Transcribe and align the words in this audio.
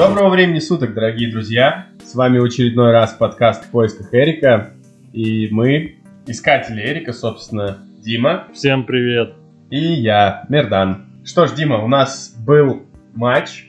Доброго 0.00 0.30
времени 0.30 0.60
суток, 0.60 0.94
дорогие 0.94 1.30
друзья! 1.30 1.88
С 2.02 2.14
вами 2.14 2.42
очередной 2.42 2.90
раз 2.90 3.12
подкаст 3.12 3.66
«В 3.66 3.70
поисках 3.70 4.14
Эрика». 4.14 4.72
И 5.12 5.48
мы, 5.50 5.96
искатели 6.26 6.80
Эрика, 6.80 7.12
собственно, 7.12 7.76
Дима. 8.02 8.48
Всем 8.54 8.86
привет! 8.86 9.34
И 9.68 9.76
я, 9.76 10.46
Мердан. 10.48 11.04
Что 11.22 11.46
ж, 11.46 11.52
Дима, 11.52 11.84
у 11.84 11.86
нас 11.86 12.34
был 12.38 12.86
матч, 13.14 13.66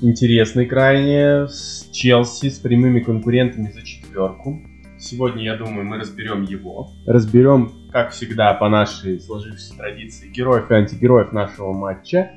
интересный 0.00 0.66
крайне, 0.66 1.48
с 1.48 1.90
Челси, 1.90 2.50
с 2.50 2.60
прямыми 2.60 3.00
конкурентами 3.00 3.72
за 3.72 3.82
четверку. 3.84 4.62
Сегодня, 5.00 5.42
я 5.42 5.56
думаю, 5.56 5.84
мы 5.84 5.98
разберем 5.98 6.44
его. 6.44 6.92
Разберем, 7.08 7.72
как 7.90 8.12
всегда, 8.12 8.54
по 8.54 8.68
нашей 8.68 9.18
сложившейся 9.18 9.76
традиции, 9.76 10.28
героев 10.28 10.70
и 10.70 10.74
антигероев 10.74 11.32
нашего 11.32 11.72
матча. 11.72 12.30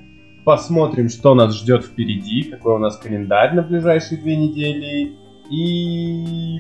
Посмотрим, 0.45 1.09
что 1.09 1.33
нас 1.33 1.57
ждет 1.57 1.85
впереди, 1.85 2.43
какой 2.43 2.75
у 2.75 2.77
нас 2.77 2.97
календарь 2.97 3.55
на 3.55 3.63
ближайшие 3.63 4.21
две 4.21 4.37
недели. 4.37 5.17
И... 5.49 6.59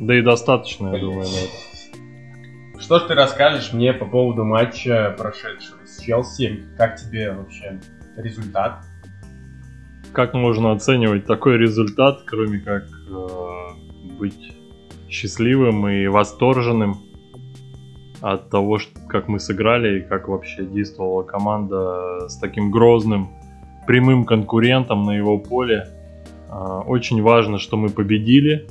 Да 0.00 0.18
и 0.18 0.22
достаточно, 0.22 0.94
я 0.94 0.98
думаю, 0.98 1.28
на 1.28 1.36
это. 1.36 2.80
Что 2.80 2.98
ж 2.98 3.02
ты 3.02 3.14
расскажешь 3.14 3.74
мне 3.74 3.92
по 3.92 4.06
поводу 4.06 4.44
матча, 4.44 5.14
прошедшего 5.18 5.84
с 5.84 6.00
Челси? 6.00 6.64
Как 6.78 6.96
тебе 6.96 7.32
вообще 7.32 7.78
результат? 8.16 8.82
Как 10.14 10.32
можно 10.32 10.72
оценивать 10.72 11.26
такой 11.26 11.58
результат, 11.58 12.22
кроме 12.24 12.60
как 12.60 12.84
э, 12.84 14.16
быть 14.18 14.54
счастливым 15.10 15.86
и 15.88 16.06
восторженным 16.06 17.07
от 18.20 18.50
того, 18.50 18.78
как 19.08 19.28
мы 19.28 19.38
сыграли 19.38 19.98
и 19.98 20.02
как 20.02 20.28
вообще 20.28 20.64
действовала 20.64 21.22
команда 21.22 22.28
с 22.28 22.36
таким 22.36 22.70
грозным 22.70 23.28
прямым 23.86 24.24
конкурентом 24.24 25.04
на 25.04 25.16
его 25.16 25.38
поле. 25.38 25.88
А, 26.50 26.80
очень 26.80 27.22
важно, 27.22 27.58
что 27.58 27.76
мы 27.76 27.88
победили. 27.88 28.66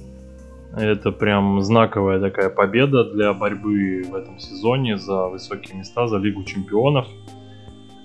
Это 0.76 1.12
прям 1.12 1.62
знаковая 1.62 2.20
такая 2.20 2.50
победа 2.50 3.04
для 3.06 3.34
борьбы 3.34 4.04
в 4.08 4.14
этом 4.14 4.38
сезоне 4.38 4.98
за 4.98 5.28
высокие 5.28 5.78
места, 5.78 6.08
за 6.08 6.18
Лигу 6.18 6.44
чемпионов. 6.44 7.08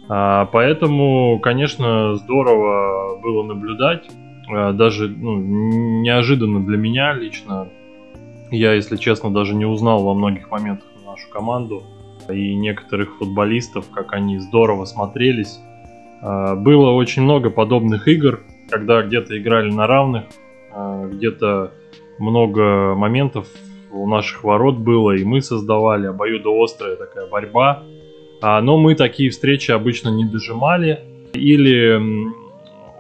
А, 0.09 0.47
поэтому, 0.47 1.39
конечно, 1.41 2.15
здорово 2.17 3.21
было 3.21 3.43
наблюдать. 3.43 4.09
А, 4.51 4.73
даже 4.73 5.09
ну, 5.09 5.37
неожиданно 5.37 6.65
для 6.65 6.79
меня 6.79 7.13
лично 7.13 7.69
я, 8.51 8.75
если 8.75 8.97
честно, 8.97 9.33
даже 9.33 9.55
не 9.55 9.65
узнал 9.65 10.03
во 10.05 10.15
многих 10.15 10.51
моментах 10.51 10.92
нашу 11.23 11.31
команду 11.31 11.83
и 12.29 12.55
некоторых 12.55 13.17
футболистов, 13.19 13.87
как 13.91 14.13
они 14.13 14.39
здорово 14.39 14.85
смотрелись. 14.85 15.59
А, 16.21 16.55
было 16.55 16.91
очень 16.91 17.23
много 17.23 17.51
подобных 17.51 18.09
игр, 18.09 18.41
когда 18.71 19.03
где-то 19.03 19.39
играли 19.39 19.71
на 19.71 19.87
равных, 19.87 20.25
а, 20.73 21.07
где-то 21.09 21.73
много 22.19 22.95
моментов 22.95 23.49
у 23.91 24.09
наших 24.09 24.45
ворот 24.45 24.77
было, 24.77 25.13
и 25.13 25.25
мы 25.25 25.43
создавали 25.43 26.07
обоюдоострая 26.07 26.97
такая 26.97 27.27
борьба. 27.27 27.83
А, 28.41 28.61
но 28.61 28.79
мы 28.79 28.95
такие 28.95 29.31
встречи 29.31 29.71
обычно 29.71 30.09
не 30.09 30.25
дожимали 30.25 31.01
или 31.33 32.01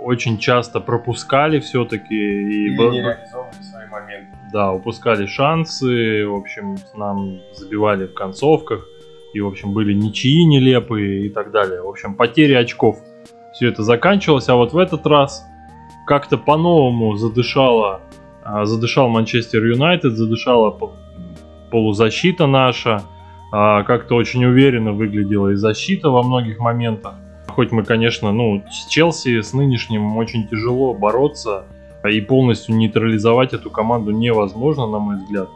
очень 0.01 0.39
часто 0.39 0.81
пропускали 0.81 1.61
все-таки. 1.61 2.15
И 2.15 2.67
Или 2.67 2.77
не 2.77 3.01
реализовывали. 3.01 3.32
Да, 4.53 4.71
упускали 4.73 5.25
шансы, 5.25 6.27
в 6.27 6.35
общем, 6.35 6.77
нам 6.95 7.41
забивали 7.55 8.07
в 8.07 8.13
концовках, 8.13 8.87
и, 9.33 9.41
в 9.41 9.47
общем, 9.47 9.73
были 9.73 9.95
ничьи 9.95 10.45
нелепые 10.45 11.27
и 11.27 11.31
так 11.31 11.51
далее. 11.53 11.81
В 11.81 11.89
общем, 11.89 12.15
потери 12.15 12.53
очков. 12.53 12.99
Все 13.55 13.69
это 13.69 13.83
заканчивалось, 13.83 14.49
а 14.51 14.57
вот 14.57 14.75
в 14.75 14.79
этот 14.79 15.07
раз 15.07 15.47
как-то 16.07 16.37
по-новому 16.37 17.17
задышало, 17.17 18.03
а, 18.45 18.67
задышал 18.67 19.09
Манчестер 19.09 19.65
Юнайтед, 19.65 20.13
задышала 20.13 20.79
полузащита 21.71 22.47
наша, 22.47 23.03
а, 23.53 23.85
как-то 23.85 24.17
очень 24.17 24.45
уверенно 24.45 24.93
выглядела 24.93 25.49
и 25.49 25.55
защита 25.55 26.11
во 26.11 26.23
многих 26.23 26.59
моментах. 26.59 27.15
Хоть 27.49 27.73
мы, 27.73 27.85
конечно, 27.85 28.33
ну, 28.33 28.63
с 28.71 28.87
Челси, 28.89 29.41
с 29.41 29.55
нынешним 29.55 30.17
очень 30.19 30.47
тяжело 30.49 30.93
бороться, 30.93 31.65
и 32.11 32.21
полностью 32.21 32.77
нейтрализовать 32.77 33.53
эту 33.53 33.71
команду 33.71 34.11
невозможно, 34.11 34.87
на 34.87 34.99
мой 34.99 35.17
взгляд. 35.17 35.49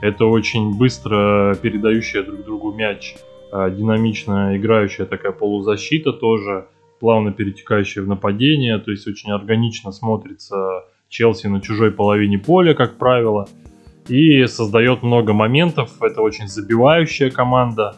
Это 0.00 0.26
очень 0.26 0.76
быстро 0.76 1.56
передающая 1.60 2.22
друг 2.22 2.44
другу 2.44 2.72
мяч, 2.72 3.16
а, 3.50 3.70
динамично 3.70 4.56
играющая 4.56 5.06
такая 5.06 5.32
полузащита 5.32 6.12
тоже, 6.12 6.66
плавно 7.00 7.32
перетекающая 7.32 8.02
в 8.02 8.08
нападение, 8.08 8.78
то 8.78 8.90
есть 8.90 9.06
очень 9.06 9.32
органично 9.32 9.92
смотрится 9.92 10.84
Челси 11.08 11.46
на 11.46 11.60
чужой 11.60 11.90
половине 11.90 12.38
поля, 12.38 12.74
как 12.74 12.98
правило, 12.98 13.48
и 14.08 14.44
создает 14.46 15.02
много 15.02 15.32
моментов. 15.32 15.90
Это 16.02 16.20
очень 16.20 16.48
забивающая 16.48 17.30
команда. 17.30 17.96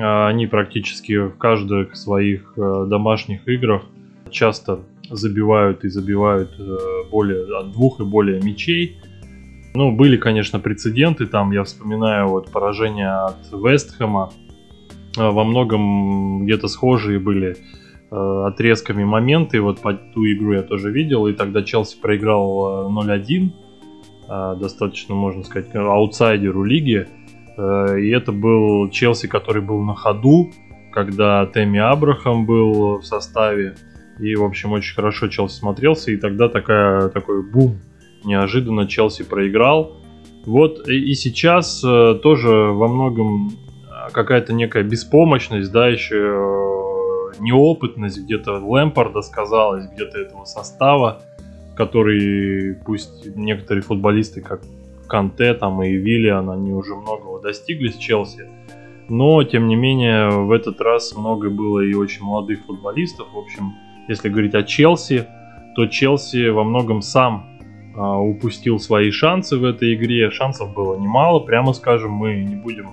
А, 0.00 0.28
они 0.28 0.46
практически 0.46 1.16
в 1.18 1.36
каждых 1.36 1.96
своих 1.96 2.52
э, 2.56 2.86
домашних 2.88 3.46
играх 3.48 3.82
часто 4.30 4.80
забивают 5.10 5.84
и 5.84 5.88
забивают 5.88 6.54
э, 6.58 6.76
более 7.10 7.44
от 7.58 7.72
двух 7.72 8.00
и 8.00 8.04
более 8.04 8.40
мячей. 8.40 8.98
Ну, 9.74 9.92
были, 9.92 10.16
конечно, 10.16 10.58
прецеденты, 10.58 11.26
там 11.26 11.50
я 11.52 11.64
вспоминаю 11.64 12.28
вот 12.28 12.50
поражение 12.50 13.10
от 13.10 13.52
Вестхэма, 13.52 14.30
э, 15.16 15.28
во 15.28 15.44
многом 15.44 16.44
где-то 16.44 16.68
схожие 16.68 17.18
были 17.18 17.56
отрезками 18.08 19.02
моменты, 19.02 19.60
вот 19.60 19.80
по 19.80 19.92
ту 19.92 20.24
игру 20.26 20.52
я 20.52 20.62
тоже 20.62 20.92
видел, 20.92 21.26
и 21.26 21.32
тогда 21.32 21.64
Челси 21.64 22.00
проиграл 22.00 22.88
0-1, 22.88 23.50
достаточно, 24.60 25.16
можно 25.16 25.42
сказать, 25.42 25.74
аутсайдеру 25.74 26.62
лиги, 26.62 27.08
Э, 27.56 27.98
и 27.98 28.10
это 28.10 28.32
был 28.32 28.88
Челси, 28.90 29.28
который 29.28 29.62
был 29.62 29.80
на 29.82 29.94
ходу, 29.94 30.50
когда 30.92 31.46
Тэмми 31.46 31.78
Абрахам 31.78 32.46
был 32.46 32.98
в 32.98 33.04
составе. 33.04 33.76
И, 34.18 34.34
в 34.34 34.44
общем, 34.44 34.72
очень 34.72 34.94
хорошо 34.94 35.28
Челси 35.28 35.58
смотрелся. 35.58 36.10
И 36.10 36.16
тогда 36.16 36.48
такая, 36.48 37.08
такой 37.08 37.42
бум. 37.42 37.78
Неожиданно 38.24 38.86
Челси 38.86 39.24
проиграл. 39.24 39.96
Вот 40.46 40.88
и 40.88 41.12
сейчас 41.14 41.82
э, 41.84 42.18
тоже 42.22 42.48
во 42.48 42.88
многом 42.88 43.48
э, 43.48 44.10
какая-то 44.12 44.52
некая 44.52 44.84
беспомощность, 44.84 45.72
да, 45.72 45.88
еще 45.88 46.54
неопытность 47.40 48.18
где-то 48.22 48.52
Лэмпорда 48.64 49.22
сказалась, 49.22 49.88
где-то 49.90 50.18
этого 50.18 50.44
состава, 50.44 51.22
который 51.76 52.74
пусть 52.84 53.26
некоторые 53.36 53.82
футболисты, 53.82 54.40
как 54.40 54.62
Канте 55.08 55.54
там 55.54 55.82
и 55.82 55.92
Виллиан, 55.92 56.50
они 56.50 56.72
уже 56.72 56.94
многого 56.94 57.40
достигли 57.40 57.88
с 57.88 57.96
Челси. 57.96 58.48
Но, 59.08 59.42
тем 59.44 59.68
не 59.68 59.76
менее, 59.76 60.30
в 60.30 60.50
этот 60.50 60.80
раз 60.80 61.14
много 61.16 61.48
было 61.48 61.80
и 61.80 61.94
очень 61.94 62.24
молодых 62.24 62.64
футболистов. 62.66 63.28
В 63.32 63.38
общем, 63.38 63.74
если 64.08 64.28
говорить 64.28 64.54
о 64.54 64.62
Челси, 64.62 65.26
то 65.74 65.86
Челси 65.86 66.48
во 66.48 66.64
многом 66.64 67.02
сам 67.02 67.58
а, 67.96 68.18
упустил 68.18 68.78
свои 68.78 69.10
шансы 69.10 69.56
в 69.56 69.64
этой 69.64 69.94
игре. 69.94 70.30
Шансов 70.30 70.74
было 70.74 70.98
немало, 70.98 71.40
прямо 71.40 71.72
скажем, 71.72 72.12
мы 72.12 72.42
не 72.42 72.56
будем 72.56 72.90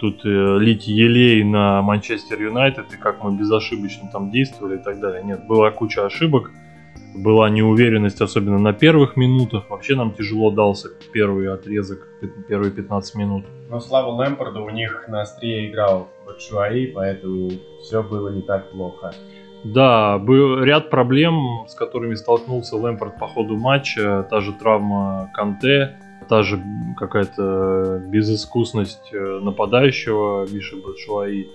тут 0.00 0.24
э, 0.24 0.58
лить 0.58 0.86
елей 0.86 1.42
на 1.44 1.80
Манчестер 1.80 2.40
Юнайтед 2.42 2.92
и 2.92 2.96
как 2.96 3.22
мы 3.22 3.36
безошибочно 3.36 4.10
там 4.12 4.30
действовали 4.30 4.76
и 4.76 4.82
так 4.82 5.00
далее. 5.00 5.22
Нет, 5.22 5.46
была 5.46 5.70
куча 5.70 6.04
ошибок 6.04 6.50
была 7.14 7.48
неуверенность, 7.48 8.20
особенно 8.20 8.58
на 8.58 8.72
первых 8.72 9.16
минутах. 9.16 9.70
Вообще 9.70 9.94
нам 9.94 10.12
тяжело 10.12 10.50
дался 10.50 10.88
первый 11.12 11.52
отрезок, 11.52 12.08
первые 12.48 12.72
15 12.72 13.14
минут. 13.14 13.44
Но 13.70 13.80
слава 13.80 14.10
Лэмпорда, 14.10 14.60
у 14.60 14.70
них 14.70 15.06
на 15.08 15.22
острие 15.22 15.70
играл 15.70 16.08
Батшуаи, 16.26 16.86
поэтому 16.86 17.50
все 17.82 18.02
было 18.02 18.30
не 18.30 18.42
так 18.42 18.70
плохо. 18.72 19.14
Да, 19.64 20.18
был 20.18 20.62
ряд 20.62 20.90
проблем, 20.90 21.64
с 21.66 21.74
которыми 21.74 22.14
столкнулся 22.14 22.76
Лэмпорд 22.76 23.18
по 23.18 23.26
ходу 23.26 23.56
матча. 23.56 24.26
Та 24.28 24.40
же 24.40 24.52
травма 24.52 25.30
Канте, 25.32 25.96
та 26.28 26.42
же 26.42 26.62
какая-то 26.98 28.02
безыскусность 28.06 29.12
э, 29.12 29.40
нападающего 29.42 30.46
Миши 30.52 30.76
Батшуаи. 30.76 31.48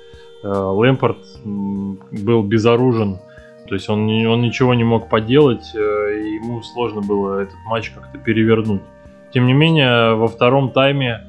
Э, 0.43 0.47
Лэмпорд 0.47 1.19
был 1.43 2.43
безоружен 2.43 3.19
то 3.69 3.75
есть 3.75 3.87
он, 3.87 4.09
он 4.25 4.41
ничего 4.41 4.73
не 4.73 4.83
мог 4.83 5.09
поделать, 5.09 5.75
э, 5.75 6.19
и 6.19 6.33
ему 6.35 6.63
сложно 6.63 7.01
было 7.01 7.41
этот 7.41 7.57
матч 7.65 7.91
как-то 7.91 8.17
перевернуть. 8.17 8.81
Тем 9.31 9.45
не 9.45 9.53
менее, 9.53 10.15
во 10.15 10.27
втором 10.27 10.71
тайме, 10.71 11.21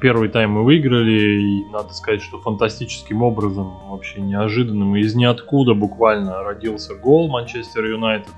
первый 0.00 0.28
тайм 0.28 0.52
мы 0.52 0.64
выиграли, 0.64 1.42
и 1.42 1.64
надо 1.70 1.92
сказать, 1.92 2.22
что 2.22 2.38
фантастическим 2.38 3.22
образом, 3.22 3.74
вообще 3.88 4.20
неожиданным, 4.20 4.96
из 4.96 5.14
ниоткуда 5.14 5.74
буквально 5.74 6.42
родился 6.42 6.94
гол 6.94 7.28
Манчестер 7.28 7.84
Юнайтед. 7.86 8.32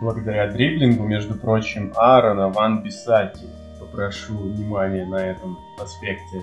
Благодаря 0.00 0.50
дриблингу, 0.50 1.04
между 1.04 1.34
прочим, 1.34 1.92
Аарона 1.96 2.48
Ван 2.48 2.82
Бисаки. 2.82 3.46
Попрошу 3.80 4.36
внимания 4.36 5.06
на 5.06 5.16
этом 5.16 5.58
аспекте. 5.80 6.42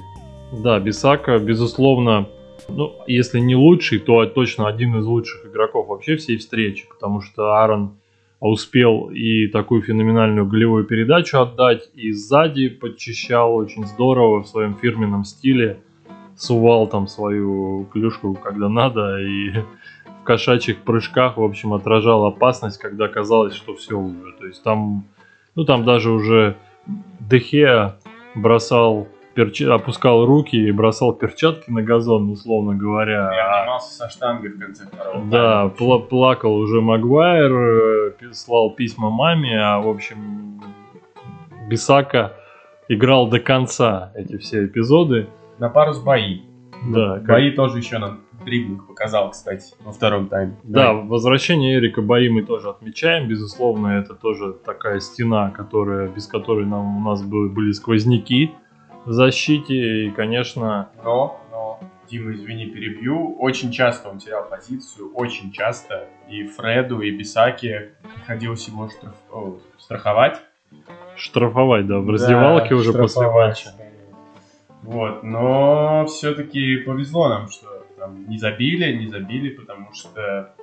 Да, 0.52 0.80
Бисака, 0.80 1.40
безусловно, 1.40 2.28
ну, 2.68 2.94
если 3.08 3.40
не 3.40 3.56
лучший, 3.56 4.00
то 4.00 4.25
точно 4.25 4.68
один 4.68 4.98
из 4.98 5.06
лучших 5.06 5.46
игроков 5.46 5.88
вообще 5.88 6.18
всей 6.18 6.38
встречи, 6.38 6.88
потому 6.88 7.22
что 7.22 7.54
Аарон 7.54 7.98
успел 8.40 9.10
и 9.10 9.48
такую 9.48 9.82
феноменальную 9.82 10.46
голевую 10.46 10.86
передачу 10.86 11.40
отдать, 11.40 11.90
и 11.96 12.12
сзади 12.12 12.70
подчищал 12.70 13.56
очень 13.56 13.86
здорово 13.86 14.44
в 14.44 14.48
своем 14.48 14.76
фирменном 14.76 15.24
стиле, 15.24 15.80
сувал 16.38 16.88
там 16.88 17.08
свою 17.08 17.86
клюшку, 17.86 18.36
когда 18.36 18.70
надо, 18.70 19.20
и 19.20 19.52
в 20.22 20.24
кошачьих 20.24 20.82
прыжках, 20.82 21.38
в 21.38 21.44
общем, 21.44 21.74
отражал 21.74 22.26
опасность, 22.26 22.78
когда 22.78 23.08
казалось, 23.08 23.56
что 23.56 23.76
все 23.76 23.98
уже. 23.98 24.34
То 24.40 24.48
есть 24.48 24.64
там, 24.64 25.06
ну 25.56 25.66
там 25.66 25.86
даже 25.86 26.12
уже 26.12 26.58
Дехе 27.20 27.94
бросал 28.36 29.08
перч... 29.36 29.62
опускал 29.62 30.26
руки 30.26 30.56
и 30.56 30.72
бросал 30.72 31.14
перчатки 31.14 31.70
на 31.70 31.84
газон, 31.84 32.32
условно 32.32 32.74
говоря. 32.76 33.32
Я 33.34 33.60
обнимался 33.62 33.94
со 33.94 34.10
штангой 34.10 34.50
в 34.52 34.60
конце 34.60 34.86
второго. 34.88 35.26
Да, 35.26 35.72
пла- 35.78 36.02
плакал 36.02 36.56
уже 36.56 36.82
Магуайр, 36.82 37.54
э, 38.22 38.32
слал 38.34 38.72
письма 38.72 39.10
маме, 39.12 39.62
а 39.62 39.80
в 39.80 39.88
общем 39.88 40.62
Бисака 41.70 42.34
играл 42.88 43.28
до 43.28 43.40
конца 43.40 44.12
эти 44.16 44.38
все 44.38 44.66
эпизоды. 44.66 45.28
На 45.60 45.70
пару 45.70 45.94
с 45.94 46.00
бои. 46.02 46.42
Да, 46.92 47.20
как- 47.20 47.28
Бои 47.28 47.52
тоже 47.52 47.80
еще 47.80 47.98
нам 47.98 48.22
дриблинг 48.46 48.88
показал, 48.88 49.32
кстати, 49.32 49.74
во 49.84 49.92
втором 49.92 50.28
тайме. 50.28 50.56
Да, 50.64 50.94
возвращение 50.94 51.78
Эрика 51.78 52.02
Бои 52.02 52.30
мы 52.30 52.44
тоже 52.44 52.70
отмечаем. 52.70 53.28
Безусловно, 53.28 53.88
это 54.00 54.14
тоже 54.14 54.54
такая 54.54 55.00
стена, 55.00 55.50
которая, 55.50 56.08
без 56.10 56.28
которой 56.28 56.66
нам, 56.66 56.98
у 56.98 57.10
нас 57.10 57.24
были, 57.24 57.50
были 57.50 57.72
сквозняки 57.72 58.52
в 59.06 59.12
защите. 59.12 59.74
И, 60.06 60.12
конечно, 60.12 60.90
Но, 61.04 61.40
но, 61.52 61.80
Дима, 62.10 62.34
извини, 62.34 62.66
перебью. 62.68 63.36
Очень 63.40 63.72
часто 63.72 64.10
он 64.10 64.19
терял 64.19 64.48
позицию, 64.50 65.12
очень 65.13 65.52
часто. 65.52 66.07
И 66.30 66.46
Фреду, 66.48 67.02
и 67.02 67.12
Бисаки 67.12 67.92
приходилось 68.16 68.68
его 68.68 68.88
штраф- 68.88 69.31
о, 69.31 69.57
страховать. 69.78 70.42
штрафовать, 71.16 71.88
да, 71.88 72.00
в 72.00 72.10
раздевалке 72.10 72.69
Да, 72.69 72.75
уже 72.75 72.94
после 72.94 73.30
матча. 73.30 73.69
Вот, 74.81 75.24
но 75.24 76.06
все-таки 76.08 76.78
повезло 76.78 77.28
нам, 77.30 77.50
что 77.50 77.68
там 77.98 78.30
не 78.30 78.38
забили, 78.38 78.96
не 78.96 79.08
забили, 79.08 79.50
потому 79.50 79.92
что 79.94 80.54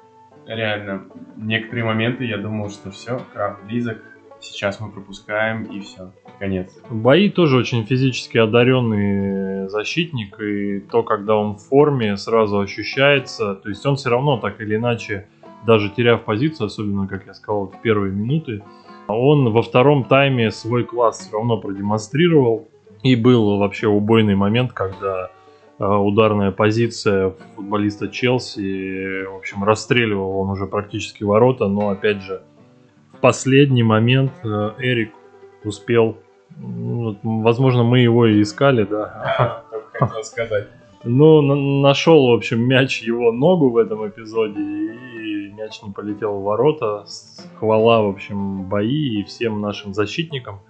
реально 0.47 1.05
некоторые 1.37 1.85
моменты 1.85 2.25
я 2.25 2.39
думал, 2.39 2.71
что 2.71 2.91
все, 2.93 3.21
крах 3.33 3.65
близок, 3.65 3.99
сейчас 4.43 4.81
мы 4.81 4.91
пропускаем 4.91 5.65
и 5.65 5.81
все, 5.81 6.13
конец. 6.39 6.77
Бои 6.91 7.31
тоже 7.31 7.57
очень 7.57 7.85
физически 7.87 8.39
одаренный 8.39 9.69
защитник, 9.69 10.41
и 10.41 10.81
то, 10.81 11.03
когда 11.03 11.37
он 11.37 11.55
в 11.57 11.63
форме, 11.63 12.17
сразу 12.17 12.61
ощущается. 12.61 13.55
То 13.55 13.69
есть 13.69 13.85
он 13.87 13.97
все 13.97 14.11
равно 14.11 14.39
так 14.39 14.61
или 14.61 14.77
иначе, 14.77 15.29
даже 15.67 15.91
теряв 15.91 16.25
позицию, 16.25 16.67
особенно, 16.67 17.07
как 17.07 17.27
я 17.27 17.35
сказал, 17.35 17.67
в 17.67 17.81
первые 17.83 18.13
минуты, 18.13 18.63
он 19.09 19.51
во 19.53 19.63
втором 19.63 20.05
тайме 20.05 20.51
свой 20.51 20.85
класс 20.85 21.21
все 21.21 21.33
равно 21.33 21.59
продемонстрировал. 21.59 22.69
И 23.03 23.17
был 23.17 23.59
вообще 23.59 23.89
убойный 23.89 24.37
момент, 24.37 24.73
когда 24.73 25.31
э, 25.79 25.85
ударная 25.85 26.53
позиция 26.53 27.35
футболиста 27.57 28.09
Челси, 28.09 29.25
в 29.27 29.37
общем, 29.37 29.65
расстреливал 29.65 30.39
он 30.39 30.51
уже 30.51 30.67
практически 30.67 31.25
ворота, 31.25 31.67
но 31.67 31.89
опять 31.89 32.23
же, 32.23 32.43
последний 33.23 33.83
момент 33.83 34.33
э, 34.45 34.73
Эрик 34.79 35.15
успел 35.65 36.19
ну, 36.59 37.17
возможно, 37.23 37.83
мы 37.83 38.01
его 38.01 38.27
и 38.27 38.43
искали, 38.43 38.85
да. 38.85 39.65
Хотел 39.93 40.23
сказать. 40.25 40.69
Ну, 41.05 41.41
на- 41.43 41.81
нашел, 41.83 42.29
в 42.29 42.35
общем, 42.35 42.61
мяч 42.63 43.03
его 43.03 43.33
ногу 43.33 43.71
в 43.71 43.77
этом 43.77 44.09
эпизоде, 44.09 44.61
и 44.61 45.53
мяч 45.53 45.83
не 45.83 45.93
полетел 45.93 46.39
в 46.39 46.43
ворота. 46.43 47.05
Хвала, 47.59 48.03
в 48.03 48.09
общем, 48.09 48.65
бои 48.69 49.21
и 49.21 49.25
всем 49.25 49.61
нашим 49.61 49.95
защитникам. 49.95 50.61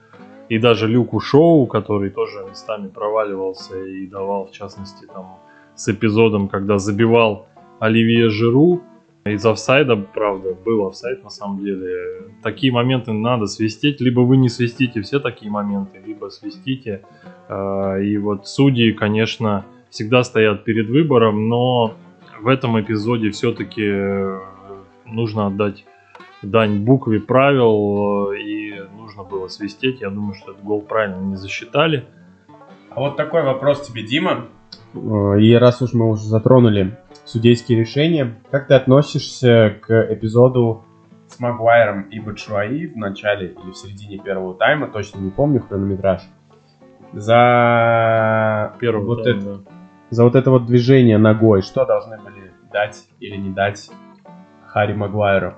И 0.49 0.59
даже 0.59 0.87
Люку 0.87 1.21
Шоу, 1.21 1.67
который 1.67 2.11
тоже 2.11 2.45
местами 2.49 2.89
проваливался 2.89 3.79
и 3.79 4.07
давал, 4.07 4.47
в 4.47 4.53
частности, 4.53 5.07
там, 5.07 5.39
с 5.75 5.89
эпизодом, 5.89 6.49
когда 6.49 6.79
забивал 6.79 7.47
Оливье 7.79 8.29
Жиру. 8.29 8.83
Из 9.25 9.47
офсайда, 9.47 9.97
правда, 9.97 10.53
был 10.53 10.89
офсайд 10.89 11.23
на 11.23 11.31
самом 11.31 11.65
деле. 11.65 12.33
Такие 12.43 12.73
моменты 12.73 13.13
надо 13.13 13.47
свистеть. 13.47 14.01
Либо 14.01 14.21
вы 14.21 14.37
не 14.37 14.49
свистите 14.49 15.01
все 15.03 15.21
такие 15.21 15.51
моменты, 15.51 16.01
либо 16.05 16.29
свистите. 16.29 17.03
А, 17.49 17.99
И 17.99 18.17
вот 18.17 18.49
судьи, 18.49 18.93
конечно, 18.93 19.65
всегда 19.91 20.25
стоят 20.25 20.65
перед 20.65 20.89
выбором, 20.89 21.49
но 21.49 21.95
в 22.41 22.49
этом 22.49 22.81
эпизоде 22.81 23.31
все-таки 23.31 23.89
нужно 25.07 25.47
отдать 25.47 25.85
дань 26.43 26.81
букве 26.81 27.21
правил, 27.21 28.33
э, 28.33 28.41
и 28.41 28.75
нужно 28.97 29.23
было 29.23 29.47
свистеть. 29.49 30.01
Я 30.01 30.11
думаю, 30.11 30.35
что 30.35 30.53
этот 30.53 30.65
гол 30.65 30.81
правильно 30.81 31.21
не 31.21 31.37
засчитали. 31.37 32.05
А 32.91 33.01
вот 33.01 33.17
такой 33.17 33.43
вопрос 33.45 33.87
тебе, 33.87 34.03
Дима. 34.03 34.47
Э, 34.95 35.39
И 35.41 35.55
раз 35.55 35.81
уж 35.83 35.93
мы 35.93 36.11
уже 36.11 36.25
затронули 36.25 36.99
судейские 37.25 37.79
решения, 37.81 38.35
как 38.51 38.67
ты 38.67 38.75
относишься 38.75 39.77
к 39.81 40.13
эпизоду 40.13 40.85
с 41.29 41.41
Магуайром 41.41 42.03
и 42.03 42.21
Бачуаи 42.21 42.87
в 42.87 42.97
начале 42.97 43.49
или 43.49 43.71
в 43.71 43.77
середине 43.77 44.19
первого 44.19 44.55
тайма, 44.55 44.89
точно 44.89 45.19
не 45.21 45.31
помню 45.31 45.61
хронометраж, 45.61 46.23
за 47.13 48.75
Первый 48.81 49.05
вот 49.05 49.25
тайм, 49.25 49.39
это, 49.39 49.47
да. 49.47 49.61
за 50.11 50.25
вот 50.25 50.35
это 50.35 50.51
вот 50.51 50.67
движение 50.67 51.19
ногой, 51.19 51.63
что 51.63 51.85
должны 51.85 52.19
были 52.19 52.53
дать 52.73 53.07
или 53.21 53.37
не 53.37 53.51
дать 53.51 53.91
Харри 54.67 54.95
Магуайру? 54.95 55.55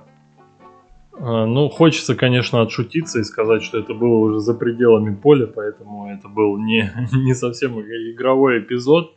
А, 1.19 1.47
Ну, 1.47 1.69
хочется, 1.69 2.15
конечно, 2.15 2.63
отшутиться 2.63 3.21
и 3.21 3.25
сказать, 3.25 3.63
что 3.63 3.79
это 3.79 3.95
было 3.95 4.17
уже 4.17 4.41
за 4.41 4.55
пределами 4.55 5.15
поля, 5.15 5.47
поэтому 5.47 6.13
это 6.13 6.29
был 6.29 6.59
не, 6.59 6.91
не 7.13 7.35
совсем 7.35 7.81
игровой 7.81 8.61
эпизод. 8.61 9.15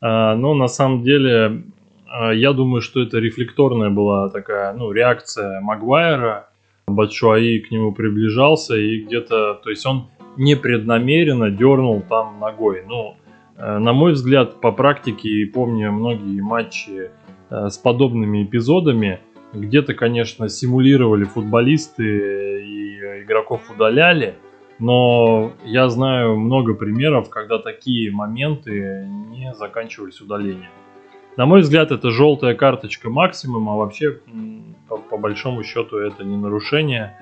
А, 0.00 0.36
Но 0.36 0.54
на 0.54 0.68
самом 0.68 1.02
деле, 1.02 1.64
я 2.32 2.52
думаю, 2.52 2.80
что 2.80 3.02
это 3.02 3.18
рефлекторная 3.18 3.90
была 3.90 4.28
такая, 4.30 4.72
ну, 4.72 4.92
реакция 4.92 5.60
Магуайра. 5.60 6.48
Батшуаи 6.86 7.58
к 7.58 7.70
нему 7.70 7.92
приближался 7.92 8.74
и 8.76 9.00
где-то, 9.00 9.60
то 9.62 9.70
есть 9.70 9.84
он 9.84 10.08
непреднамеренно 10.38 11.50
дернул 11.50 12.02
там 12.08 12.38
ногой. 12.40 12.84
Ну, 12.86 13.16
э, 13.56 13.78
на 13.78 13.92
мой 13.92 14.12
взгляд, 14.12 14.60
по 14.60 14.72
практике, 14.72 15.28
и 15.28 15.44
помню 15.44 15.92
многие 15.92 16.40
матчи 16.40 17.10
э, 17.50 17.68
с 17.68 17.76
подобными 17.76 18.44
эпизодами, 18.44 19.20
где-то, 19.52 19.94
конечно, 19.94 20.48
симулировали 20.48 21.24
футболисты 21.24 22.04
и 22.62 23.22
игроков 23.22 23.70
удаляли, 23.70 24.34
но 24.78 25.52
я 25.64 25.88
знаю 25.88 26.36
много 26.36 26.74
примеров, 26.74 27.30
когда 27.30 27.58
такие 27.58 28.12
моменты 28.12 29.06
не 29.30 29.52
заканчивались 29.54 30.20
удалением. 30.20 30.70
На 31.38 31.46
мой 31.46 31.60
взгляд, 31.60 31.92
это 31.92 32.10
желтая 32.10 32.56
карточка 32.56 33.10
максимум, 33.10 33.68
а 33.68 33.76
вообще, 33.76 34.18
по, 34.88 34.96
по 34.98 35.16
большому 35.16 35.62
счету, 35.62 35.96
это 35.96 36.24
не 36.24 36.36
нарушение. 36.36 37.16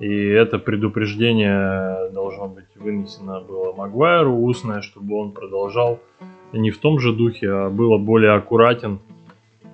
И 0.00 0.12
это 0.12 0.58
предупреждение 0.58 2.10
должно 2.10 2.48
быть 2.48 2.64
вынесено 2.74 3.40
было 3.40 3.72
Магуайру 3.72 4.34
устное, 4.34 4.82
чтобы 4.82 5.16
он 5.16 5.30
продолжал 5.30 6.00
не 6.52 6.72
в 6.72 6.78
том 6.78 6.98
же 6.98 7.12
духе, 7.12 7.48
а 7.48 7.70
было 7.70 7.96
более 7.96 8.32
аккуратен 8.32 8.98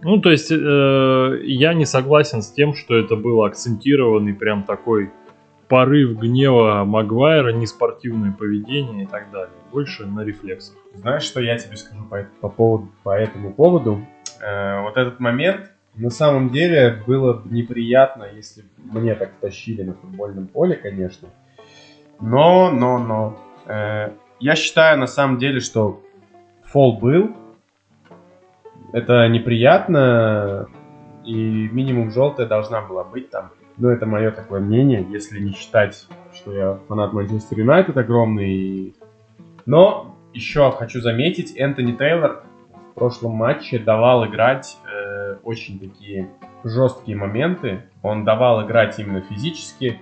ну, 0.03 0.21
то 0.21 0.31
есть, 0.31 0.53
э, 0.53 1.41
я 1.45 1.73
не 1.73 1.87
согласен 1.87 2.43
с 2.43 2.53
тем, 2.53 2.75
что 2.75 2.95
это 2.95 3.17
был 3.17 3.43
акцентированный 3.45 4.35
прям 4.35 4.62
такой 4.62 5.11
порыв 5.68 6.18
гнева 6.18 6.85
Магуайра, 6.85 7.52
неспортивное 7.52 8.32
поведение 8.32 9.04
и 9.04 9.06
так 9.06 9.30
далее. 9.30 9.54
Больше 9.73 10.06
на 10.06 10.25
рефлексах. 10.25 10.76
Знаешь, 10.94 11.23
что 11.23 11.40
я 11.40 11.58
тебе 11.58 11.76
скажу 11.76 12.04
по, 12.04 12.26
по, 12.40 12.49
поводу, 12.49 12.88
по 13.02 13.11
этому 13.11 13.52
поводу? 13.52 14.00
Э, 14.40 14.82
вот 14.82 14.96
этот 14.96 15.20
момент, 15.20 15.73
на 15.94 16.11
самом 16.11 16.50
деле, 16.50 17.02
было 17.06 17.35
бы 17.35 17.54
неприятно, 17.54 18.25
если 18.35 18.64
мне 18.78 19.14
так 19.14 19.32
тащили 19.40 19.82
на 19.82 19.94
футбольном 19.94 20.46
поле, 20.46 20.76
конечно. 20.76 21.28
Но, 22.20 22.70
но, 22.70 22.99
но. 22.99 23.38
э, 23.66 24.11
я 24.38 24.54
считаю, 24.54 24.99
на 24.99 25.06
самом 25.06 25.38
деле, 25.38 25.61
что 25.61 26.02
фол 26.64 26.99
был. 26.99 27.35
Это 28.92 29.28
неприятно. 29.28 30.68
И 31.25 31.68
минимум 31.73 32.12
желтая 32.12 32.46
должна 32.46 32.82
была 32.82 33.02
быть 33.02 33.30
там. 33.30 33.50
Но 33.78 33.90
это 33.90 34.06
мое 34.06 34.30
такое 34.30 34.61
мнение, 34.61 35.06
если 35.11 35.38
не 35.38 35.52
считать, 35.52 36.06
что 36.33 36.52
я 36.52 36.78
фанат 36.88 37.12
Манчестер 37.12 37.59
Юнайтед 37.59 37.97
огромный. 37.97 38.95
Но 39.66 40.16
еще 40.33 40.71
хочу 40.73 41.00
заметить, 41.00 41.56
Энтони 41.56 41.92
Тейлор 41.92 42.45
в 42.90 42.95
прошлом 42.95 43.33
матче 43.33 43.78
давал 43.78 44.26
играть 44.26 44.78
э, 44.90 45.37
очень 45.42 45.78
такие 45.78 46.30
жесткие 46.64 47.16
моменты. 47.16 47.83
Он 48.02 48.25
давал 48.25 48.66
играть 48.66 48.99
именно 48.99 49.21
физически. 49.21 50.00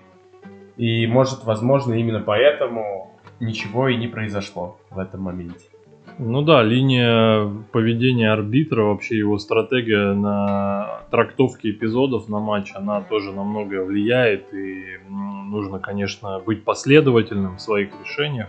И 0.76 1.07
может, 1.07 1.45
возможно, 1.45 1.95
именно 1.95 2.21
поэтому 2.21 3.12
ничего 3.40 3.88
и 3.88 3.97
не 3.97 4.07
произошло 4.07 4.78
в 4.90 4.99
этом 4.99 5.23
моменте. 5.23 5.74
Ну 6.18 6.42
да, 6.42 6.62
линия 6.62 7.50
поведения 7.73 8.30
арбитра, 8.30 8.85
вообще 8.85 9.18
его 9.18 9.38
стратегия 9.38 10.12
на 10.12 11.00
трактовке 11.11 11.71
эпизодов 11.71 12.28
на 12.28 12.38
матч, 12.38 12.73
она 12.75 13.00
тоже 13.00 13.33
на 13.33 13.42
многое 13.42 13.83
влияет. 13.83 14.54
И 14.54 14.99
нужно, 15.09 15.80
конечно, 15.80 16.38
быть 16.38 16.62
последовательным 16.62 17.56
в 17.56 17.61
своих 17.61 17.90
решениях. 18.00 18.49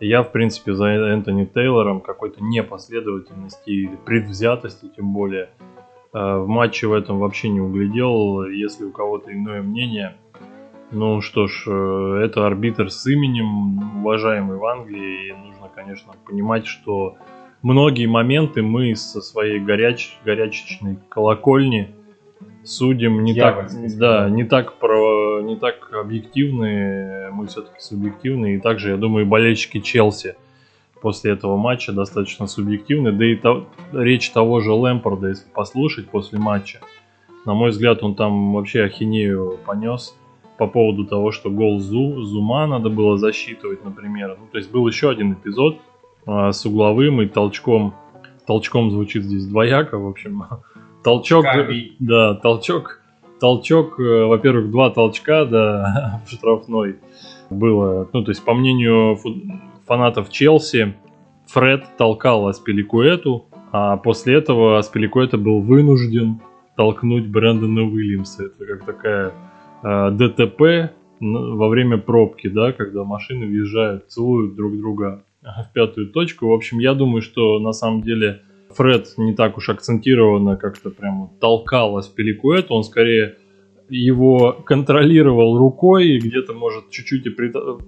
Я, 0.00 0.22
в 0.22 0.32
принципе, 0.32 0.74
за 0.74 0.86
Энтони 0.86 1.44
Тейлором 1.44 2.00
какой-то 2.00 2.42
непоследовательности 2.42 3.70
или 3.70 3.96
предвзятости, 4.04 4.88
тем 4.96 5.12
более, 5.12 5.50
э, 6.12 6.36
в 6.36 6.46
матче 6.46 6.86
в 6.86 6.92
этом 6.92 7.18
вообще 7.18 7.48
не 7.48 7.60
углядел. 7.60 8.44
Если 8.44 8.84
у 8.84 8.92
кого-то 8.92 9.32
иное 9.32 9.62
мнение, 9.62 10.16
ну 10.90 11.20
что 11.20 11.46
ж, 11.46 11.64
э, 11.66 12.22
это 12.24 12.46
арбитр 12.46 12.90
с 12.90 13.06
именем, 13.06 14.00
уважаемый 14.00 14.56
в 14.56 14.64
Англии, 14.64 15.28
и 15.28 15.32
нужно, 15.32 15.68
конечно, 15.74 16.12
понимать, 16.26 16.66
что 16.66 17.16
многие 17.62 18.06
моменты 18.06 18.62
мы 18.62 18.94
со 18.94 19.20
своей 19.20 19.60
горяч, 19.60 20.18
горячечной 20.24 20.98
колокольни 21.08 21.94
судим 22.64 23.24
не 23.24 23.34
так, 23.34 23.70
да, 23.96 24.28
не 24.28 24.44
так 24.44 24.74
про, 24.74 25.40
не 25.40 25.56
так 25.56 25.92
объективны, 25.92 27.30
мы 27.32 27.46
все-таки 27.46 27.80
субъективны, 27.80 28.54
и 28.54 28.60
также, 28.60 28.90
я 28.90 28.96
думаю, 28.96 29.26
болельщики 29.26 29.80
Челси 29.80 30.36
после 31.00 31.32
этого 31.32 31.56
матча 31.56 31.92
достаточно 31.92 32.46
субъективны, 32.46 33.12
да 33.12 33.24
и 33.24 33.36
то, 33.36 33.68
речь 33.92 34.30
того 34.30 34.60
же 34.60 34.72
Лэмпорда, 34.72 35.28
если 35.28 35.48
послушать 35.50 36.08
после 36.08 36.38
матча, 36.38 36.80
на 37.44 37.54
мой 37.54 37.70
взгляд, 37.70 38.02
он 38.02 38.14
там 38.14 38.52
вообще 38.52 38.82
ахинею 38.82 39.58
понес, 39.64 40.14
по 40.58 40.66
поводу 40.66 41.06
того, 41.06 41.30
что 41.30 41.50
гол 41.50 41.78
Зу, 41.78 42.22
Зума 42.22 42.66
надо 42.66 42.90
было 42.90 43.16
засчитывать, 43.16 43.84
например. 43.84 44.36
Ну, 44.38 44.46
то 44.50 44.58
есть 44.58 44.70
был 44.70 44.86
еще 44.88 45.08
один 45.08 45.32
эпизод 45.32 45.78
а, 46.26 46.52
с 46.52 46.66
угловым 46.66 47.22
и 47.22 47.26
толчком. 47.26 47.94
Толчком 48.46 48.90
звучит 48.90 49.24
здесь 49.24 49.46
двояко, 49.46 49.98
в 49.98 50.06
общем. 50.06 50.44
Толчок, 51.04 51.44
Камень. 51.44 51.94
да, 52.00 52.34
толчок, 52.34 53.00
толчок, 53.40 54.00
э, 54.00 54.24
во-первых, 54.24 54.70
два 54.70 54.90
толчка, 54.90 55.44
да, 55.44 56.20
в 56.26 56.30
штрафной 56.34 56.96
было. 57.50 58.08
Ну, 58.12 58.24
то 58.24 58.32
есть, 58.32 58.44
по 58.44 58.52
мнению 58.52 59.16
фанатов 59.86 60.28
Челси, 60.28 60.96
Фред 61.46 61.84
толкал 61.96 62.48
Аспиликуэту, 62.48 63.46
а 63.70 63.96
после 63.96 64.34
этого 64.34 64.78
Аспиликуэта 64.78 65.38
был 65.38 65.60
вынужден 65.60 66.40
толкнуть 66.76 67.26
Брэндона 67.26 67.82
Уильямса. 67.82 68.46
Это 68.46 68.66
как 68.66 68.84
такая 68.84 69.32
ДТП 69.82 70.92
во 71.20 71.68
время 71.68 71.98
пробки, 71.98 72.48
да, 72.48 72.72
когда 72.72 73.04
машины 73.04 73.46
въезжают, 73.46 74.08
целуют 74.08 74.54
друг 74.54 74.76
друга 74.76 75.24
в 75.42 75.72
пятую 75.72 76.10
точку. 76.10 76.48
В 76.48 76.52
общем, 76.52 76.78
я 76.78 76.94
думаю, 76.94 77.22
что 77.22 77.58
на 77.58 77.72
самом 77.72 78.02
деле 78.02 78.42
Фред 78.70 79.14
не 79.16 79.34
так 79.34 79.56
уж 79.56 79.68
акцентированно 79.68 80.56
как-то 80.56 80.90
прям 80.90 81.30
толкал 81.40 81.96
Аспиликуэт, 81.96 82.70
он 82.70 82.84
скорее 82.84 83.36
его 83.88 84.52
контролировал 84.52 85.56
рукой 85.56 86.08
и 86.08 86.18
где-то, 86.18 86.52
может, 86.52 86.90
чуть-чуть 86.90 87.26
и 87.26 87.30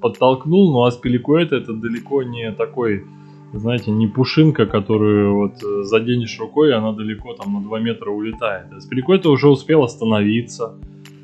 подтолкнул, 0.01 0.73
но 0.73 0.85
Аспиликуэт 0.85 1.53
это 1.53 1.75
далеко 1.75 2.23
не 2.23 2.53
такой, 2.53 3.05
знаете, 3.53 3.91
не 3.91 4.07
пушинка, 4.07 4.65
которую 4.65 5.37
вот 5.37 5.63
э, 5.63 5.83
заденешь 5.83 6.39
рукой, 6.39 6.71
и 6.71 6.73
она 6.73 6.93
далеко 6.93 7.35
там 7.35 7.53
на 7.53 7.61
2 7.61 7.81
метра 7.81 8.11
улетает. 8.11 8.73
Аспиликуэт 8.73 9.27
уже 9.27 9.49
успел 9.49 9.83
остановиться, 9.83 10.79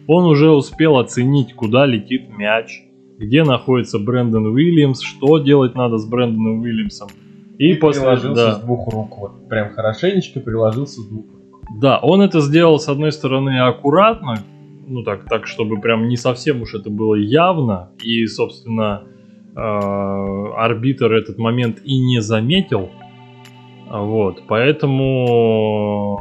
он 0.06 0.24
уже 0.24 0.50
успел 0.50 0.98
оценить, 0.98 1.54
куда 1.54 1.86
летит 1.86 2.28
мяч, 2.28 2.82
где 3.18 3.44
находится 3.44 3.98
Брэндон 3.98 4.46
Уильямс, 4.46 5.00
что 5.02 5.38
делать 5.38 5.74
надо 5.74 5.98
с 5.98 6.06
Брэндоном 6.06 6.60
Уильямсом. 6.60 7.08
И, 7.58 7.72
и 7.72 7.74
после 7.74 8.02
приложился 8.02 8.34
да. 8.34 8.54
с 8.54 8.60
двух 8.60 8.92
рук, 8.92 9.18
вот 9.18 9.48
прям 9.48 9.70
хорошенечко 9.70 10.40
приложился 10.40 11.00
с 11.00 11.06
двух 11.06 11.24
рук. 11.24 11.36
Да, 11.80 11.98
он 11.98 12.20
это 12.20 12.40
сделал 12.40 12.78
с 12.78 12.88
одной 12.88 13.12
стороны 13.12 13.60
аккуратно, 13.60 14.44
ну 14.86 15.02
так, 15.02 15.24
так 15.24 15.46
чтобы 15.46 15.80
прям 15.80 16.08
не 16.08 16.16
совсем 16.16 16.62
уж 16.62 16.74
это 16.74 16.90
было 16.90 17.14
явно, 17.14 17.90
и, 18.02 18.26
собственно, 18.26 19.02
э, 19.56 19.58
арбитр 19.58 21.12
этот 21.12 21.38
момент 21.38 21.80
и 21.82 21.98
не 21.98 22.20
заметил, 22.20 22.90
вот, 23.90 24.42
поэтому 24.46 26.18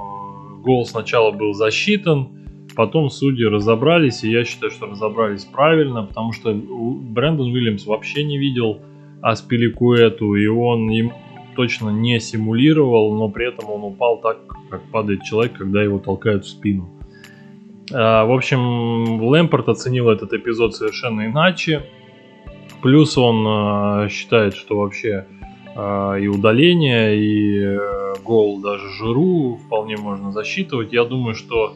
гол 0.63 0.86
сначала 0.86 1.32
был 1.32 1.54
засчитан, 1.54 2.45
Потом 2.75 3.10
судьи 3.10 3.46
разобрались, 3.46 4.24
и 4.24 4.29
я 4.29 4.44
считаю, 4.44 4.72
что 4.72 4.88
разобрались 4.88 5.46
правильно, 5.46 6.03
потому 6.03 6.34
что 6.34 6.53
Брэндон 6.53 7.48
Уильямс 7.48 7.86
вообще 7.86 8.24
не 8.24 8.38
видел 8.38 8.82
Аспиликуэту, 9.22 10.36
и 10.36 10.48
он 10.48 10.89
им 10.91 11.13
точно 11.55 11.89
не 11.89 12.20
симулировал, 12.20 13.15
но 13.15 13.29
при 13.29 13.48
этом 13.48 13.70
он 13.70 13.84
упал 13.84 14.20
так, 14.20 14.38
как 14.70 14.84
падает 14.91 15.24
человек, 15.24 15.53
когда 15.53 15.82
его 15.82 16.00
толкают 16.00 16.44
в 16.44 16.50
спину. 16.50 16.89
А, 17.94 18.25
в 18.25 18.32
общем, 18.32 19.24
Лэмпорт 19.24 19.70
оценил 19.70 20.10
этот 20.10 20.34
эпизод 20.34 20.75
совершенно 20.75 21.27
иначе. 21.27 21.84
Плюс 22.82 23.17
он 23.17 23.46
а, 23.48 24.10
считает, 24.10 24.53
что 24.53 24.77
вообще 24.77 25.25
а, 25.75 26.15
и 26.15 26.27
удаление, 26.27 27.17
и 27.17 27.60
э, 27.62 28.13
гол 28.24 28.62
даже 28.62 28.89
Жиру 28.89 29.60
вполне 29.65 29.98
можно 29.98 30.32
засчитывать. 30.32 30.94
Я 30.94 31.05
думаю, 31.05 31.36
что 31.36 31.75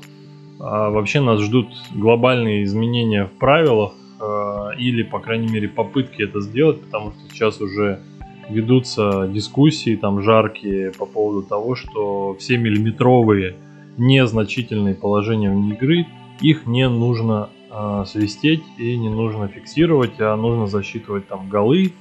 а 0.59 0.89
вообще 0.89 1.21
нас 1.21 1.39
ждут 1.41 1.67
глобальные 1.95 2.63
изменения 2.63 3.25
в 3.25 3.31
правилах 3.39 3.93
э, 4.19 4.69
или, 4.77 5.03
по 5.03 5.19
крайней 5.19 5.47
мере, 5.47 5.69
попытки 5.69 6.21
это 6.21 6.41
сделать, 6.41 6.81
потому 6.81 7.11
что 7.11 7.19
сейчас 7.33 7.61
уже 7.61 8.01
ведутся 8.49 9.27
дискуссии 9.27 9.95
там 9.95 10.21
жаркие 10.21 10.91
по 10.91 11.05
поводу 11.05 11.47
того, 11.47 11.75
что 11.75 12.35
все 12.39 12.57
миллиметровые 12.57 13.55
незначительные 13.97 14.95
положения 14.95 15.49
вне 15.49 15.75
игры, 15.75 16.07
их 16.41 16.65
не 16.65 16.89
нужно 16.89 17.49
э, 17.69 18.03
свистеть 18.05 18.63
и 18.77 18.97
не 18.97 19.09
нужно 19.09 19.47
фиксировать, 19.47 20.19
а 20.19 20.35
нужно 20.35 20.67
засчитывать 20.67 21.27
там 21.27 21.47
голы, 21.47 21.93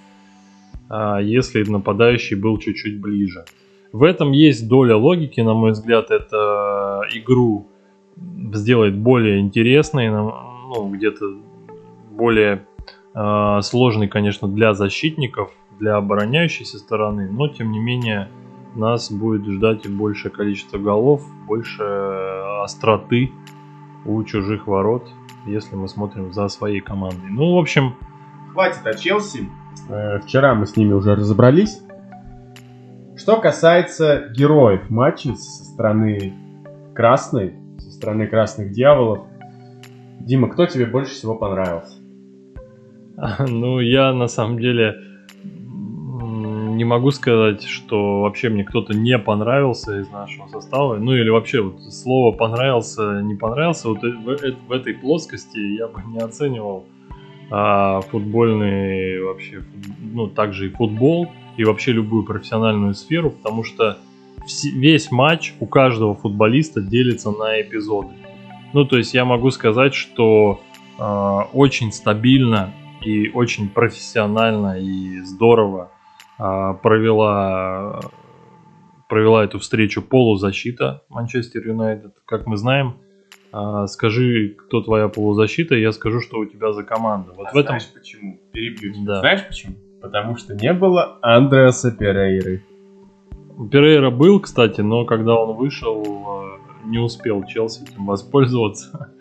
э, 0.90 1.18
если 1.22 1.62
нападающий 1.62 2.36
был 2.36 2.58
чуть-чуть 2.58 3.00
ближе. 3.00 3.44
В 3.92 4.02
этом 4.02 4.32
есть 4.32 4.68
доля 4.68 4.96
логики, 4.96 5.40
на 5.40 5.54
мой 5.54 5.72
взгляд, 5.72 6.10
это 6.10 7.02
игру 7.14 7.68
сделает 8.52 8.96
более 8.96 9.40
интересной, 9.40 10.10
ну, 10.10 10.90
где-то 10.90 11.24
более 12.10 12.66
э, 13.14 13.60
сложный, 13.62 14.08
конечно, 14.08 14.48
для 14.48 14.74
защитников, 14.74 15.50
для 15.78 15.96
обороняющейся 15.96 16.78
стороны, 16.78 17.30
но 17.30 17.48
тем 17.48 17.70
не 17.70 17.78
менее 17.78 18.28
нас 18.74 19.10
будет 19.10 19.46
ждать 19.46 19.88
большее 19.88 20.32
количество 20.32 20.78
голов, 20.78 21.22
больше 21.46 21.82
остроты 22.62 23.30
у 24.04 24.22
чужих 24.24 24.66
ворот, 24.66 25.08
если 25.46 25.76
мы 25.76 25.88
смотрим 25.88 26.32
за 26.32 26.48
своей 26.48 26.80
командой. 26.80 27.30
Ну, 27.30 27.54
в 27.54 27.58
общем... 27.58 27.94
Хватит 28.52 28.86
о 28.86 28.94
Челси. 28.94 29.48
Э, 29.88 30.20
вчера 30.20 30.54
мы 30.54 30.66
с 30.66 30.76
ними 30.76 30.92
уже 30.92 31.14
разобрались. 31.14 31.80
Что 33.16 33.40
касается 33.40 34.28
героев 34.34 34.90
матча 34.90 35.34
со 35.34 35.64
стороны 35.64 36.34
красной, 36.94 37.54
страны 37.98 38.28
красных 38.28 38.70
дьяволов. 38.70 39.26
Дима, 40.20 40.48
кто 40.48 40.66
тебе 40.66 40.86
больше 40.86 41.12
всего 41.12 41.34
понравился? 41.34 41.96
Ну, 43.48 43.80
я 43.80 44.12
на 44.12 44.28
самом 44.28 44.60
деле 44.60 44.94
не 46.78 46.84
могу 46.84 47.10
сказать, 47.10 47.64
что 47.64 48.20
вообще 48.20 48.50
мне 48.50 48.62
кто-то 48.62 48.94
не 48.94 49.18
понравился 49.18 50.00
из 50.00 50.08
нашего 50.10 50.46
состава. 50.46 50.96
Ну 50.96 51.12
или 51.12 51.28
вообще 51.28 51.60
вот 51.60 51.82
слово 51.92 52.36
понравился, 52.36 53.20
не 53.20 53.34
понравился. 53.34 53.88
Вот 53.88 54.02
в, 54.02 54.28
э, 54.30 54.54
в 54.68 54.70
этой 54.70 54.94
плоскости 54.94 55.58
я 55.58 55.88
бы 55.88 56.00
не 56.06 56.18
оценивал 56.18 56.86
а, 57.50 58.00
футбольный 58.02 59.20
вообще, 59.24 59.64
ну 60.00 60.28
также 60.28 60.66
и 60.66 60.70
футбол 60.70 61.26
и 61.56 61.64
вообще 61.64 61.90
любую 61.90 62.22
профессиональную 62.22 62.94
сферу, 62.94 63.32
потому 63.32 63.64
что 63.64 63.98
весь 64.74 65.10
матч 65.10 65.54
у 65.60 65.66
каждого 65.66 66.14
футболиста 66.14 66.80
делится 66.80 67.30
на 67.30 67.60
эпизоды. 67.60 68.14
Ну, 68.72 68.84
то 68.84 68.98
есть 68.98 69.14
я 69.14 69.24
могу 69.24 69.50
сказать, 69.50 69.94
что 69.94 70.60
э, 70.98 71.02
очень 71.52 71.92
стабильно 71.92 72.74
и 73.02 73.30
очень 73.30 73.68
профессионально 73.68 74.78
и 74.78 75.20
здорово 75.20 75.90
э, 76.38 76.74
провела, 76.82 78.00
провела 79.08 79.44
эту 79.44 79.58
встречу 79.58 80.02
полузащита 80.02 81.02
Манчестер 81.08 81.66
Юнайтед. 81.66 82.12
Как 82.26 82.46
мы 82.46 82.56
знаем, 82.56 82.98
э, 83.52 83.86
скажи, 83.86 84.54
кто 84.58 84.82
твоя 84.82 85.08
полузащита, 85.08 85.74
я 85.74 85.92
скажу, 85.92 86.20
что 86.20 86.38
у 86.38 86.44
тебя 86.44 86.72
за 86.72 86.84
команда. 86.84 87.32
Вот 87.34 87.48
а 87.48 87.52
в 87.52 87.56
этом... 87.56 87.78
знаешь 87.78 87.92
почему? 87.94 88.38
Перебью. 88.52 88.92
Да. 89.06 89.20
Знаешь 89.20 89.46
почему? 89.46 89.76
Потому 90.02 90.36
что 90.36 90.54
не 90.54 90.72
было 90.72 91.18
Андреаса 91.22 91.90
Перейры. 91.90 92.62
Перейра 93.66 94.10
был, 94.10 94.40
кстати, 94.40 94.80
но 94.82 95.04
когда 95.04 95.34
он 95.34 95.56
вышел, 95.56 96.02
э, 96.04 96.88
не 96.88 96.98
успел 96.98 97.42
Челси 97.44 97.82
этим 97.82 98.06
воспользоваться 98.06 99.12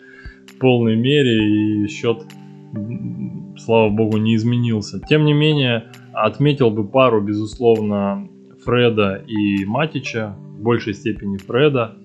в 0.46 0.58
полной 0.58 0.96
мере, 0.96 1.84
и 1.84 1.88
счет, 1.88 2.24
слава 3.56 3.90
богу, 3.90 4.18
не 4.18 4.36
изменился. 4.36 5.00
Тем 5.00 5.24
не 5.24 5.32
менее, 5.32 5.90
отметил 6.12 6.70
бы 6.70 6.86
пару, 6.86 7.20
безусловно, 7.20 8.28
Фреда 8.64 9.24
и 9.26 9.64
Матича, 9.64 10.36
в 10.38 10.62
большей 10.62 10.94
степени 10.94 11.36
Фреда. 11.36 11.96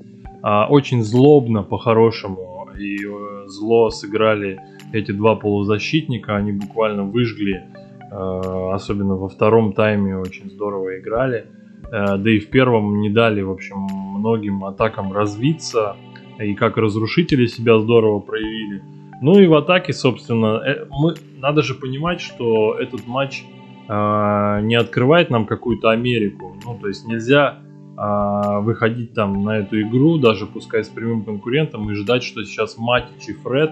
А, 0.42 0.68
очень 0.68 1.04
злобно, 1.04 1.62
по-хорошему, 1.64 2.68
и 2.78 2.98
э, 3.06 3.48
зло 3.48 3.92
сыграли 3.92 4.60
эти 4.92 5.12
два 5.12 5.36
полузащитника. 5.36 6.36
Они 6.36 6.52
буквально 6.52 7.04
выжгли, 7.04 7.64
э, 8.12 8.72
особенно 8.74 9.16
во 9.16 9.30
втором 9.30 9.74
тайме 9.74 10.18
очень 10.18 10.50
здорово 10.50 11.00
играли. 11.00 11.46
Э, 11.92 12.18
да 12.18 12.30
и 12.30 12.40
в 12.40 12.50
первом 12.50 13.02
не 13.02 13.10
дали, 13.10 13.42
в 13.42 13.52
общем, 13.52 13.78
многим 13.78 14.64
атакам 14.66 15.12
развиться. 15.14 15.96
И 16.40 16.56
как 16.56 16.78
разрушители 16.78 17.46
себя 17.46 17.80
здорово 17.80 18.20
проявили. 18.20 18.82
Ну 19.22 19.40
и 19.40 19.48
в 19.48 19.54
атаке, 19.54 19.94
собственно, 19.94 20.62
мы, 20.90 21.14
надо 21.38 21.62
же 21.62 21.76
понимать, 21.76 22.20
что 22.20 22.76
этот 22.80 23.08
матч 23.08 23.44
э, 23.88 24.60
не 24.64 24.76
открывает 24.76 25.30
нам 25.30 25.46
какую-то 25.46 25.92
Америку. 25.92 26.56
Ну, 26.66 26.78
то 26.78 26.88
есть 26.88 27.08
нельзя 27.08 27.60
э, 27.98 28.60
выходить 28.62 29.14
там 29.14 29.44
на 29.44 29.60
эту 29.60 29.82
игру, 29.82 30.18
даже 30.18 30.46
пускай 30.46 30.84
с 30.84 30.90
прямым 30.90 31.24
конкурентом, 31.24 31.90
и 31.92 31.94
ждать, 31.94 32.24
что 32.24 32.44
сейчас 32.44 32.78
Матич 32.78 33.30
и 33.30 33.34
Фред 33.34 33.72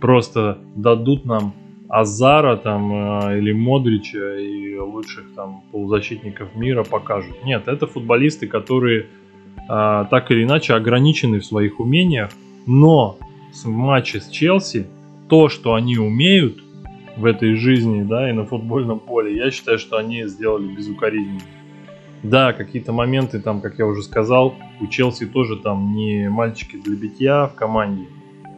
просто 0.00 0.58
дадут 0.74 1.24
нам 1.24 1.54
Азара 1.92 2.56
там 2.56 2.92
э, 3.26 3.38
или 3.38 3.52
Модрича 3.52 4.38
и 4.38 4.76
лучших 4.78 5.34
там 5.36 5.62
полузащитников 5.70 6.54
мира 6.54 6.84
покажут. 6.84 7.44
Нет, 7.44 7.68
это 7.68 7.86
футболисты, 7.86 8.46
которые 8.46 9.02
э, 9.02 9.06
так 10.10 10.30
или 10.30 10.44
иначе 10.44 10.72
ограничены 10.72 11.40
в 11.40 11.44
своих 11.44 11.80
умениях, 11.80 12.30
но 12.66 13.18
в 13.52 13.68
матче 13.68 14.20
с 14.20 14.28
Челси 14.30 14.86
то, 15.28 15.50
что 15.50 15.74
они 15.74 15.98
умеют, 15.98 16.62
в 17.16 17.26
этой 17.26 17.56
жизни, 17.56 18.02
да, 18.02 18.30
и 18.30 18.32
на 18.32 18.46
футбольном 18.46 18.98
поле, 18.98 19.36
я 19.36 19.50
считаю, 19.50 19.78
что 19.78 19.98
они 19.98 20.24
сделали 20.26 20.74
безукоризненно. 20.74 21.40
Да, 22.22 22.52
какие-то 22.52 22.92
моменты 22.92 23.40
там, 23.40 23.60
как 23.60 23.78
я 23.78 23.86
уже 23.86 24.02
сказал, 24.02 24.54
у 24.80 24.86
Челси 24.86 25.26
тоже 25.26 25.56
там 25.56 25.92
не 25.92 26.30
мальчики 26.30 26.76
для 26.76 26.96
битья 26.96 27.48
в 27.48 27.54
команде. 27.54 28.06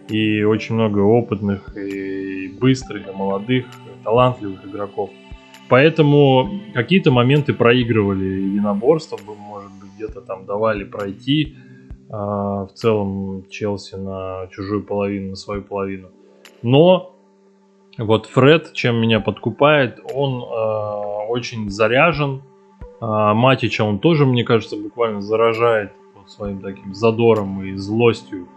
И 0.09 0.43
очень 0.43 0.75
много 0.75 1.01
опытных, 1.01 1.77
и 1.77 2.49
быстрых, 2.49 3.09
и 3.09 3.13
молодых, 3.13 3.67
и 3.67 4.05
талантливых 4.05 4.65
игроков. 4.67 5.11
Поэтому 5.69 6.61
какие-то 6.75 7.11
моменты 7.11 7.55
проигрывали 7.55 8.25
единоборство, 8.25 9.19
может 9.39 9.71
быть, 9.73 9.91
где-то 9.97 10.21
там 10.21 10.45
давали 10.45 10.85
пройти 10.85 11.57
а, 12.11 12.67
в 12.67 12.73
целом 12.75 13.45
Челси 13.49 13.95
на 13.97 14.47
чужую 14.53 14.83
половину, 14.83 15.31
на 15.31 15.37
свою 15.37 15.63
половину. 15.63 16.09
Но 16.63 17.15
вот 17.99 18.27
Фред, 18.27 18.73
чем 18.73 19.01
меня 19.01 19.21
подкупает, 19.21 20.01
он 20.15 20.43
э, 20.43 21.27
очень 21.29 21.71
заряжен. 21.71 22.43
А 23.01 23.35
Матича 23.35 23.85
он 23.85 23.99
тоже, 23.99 24.27
мне 24.27 24.45
кажется, 24.45 24.77
буквально 24.77 25.21
заражает 25.21 25.93
вот 26.15 26.31
своим 26.31 26.61
таким 26.61 26.95
задором 26.95 27.63
и 27.63 27.75
злостью. 27.75 28.49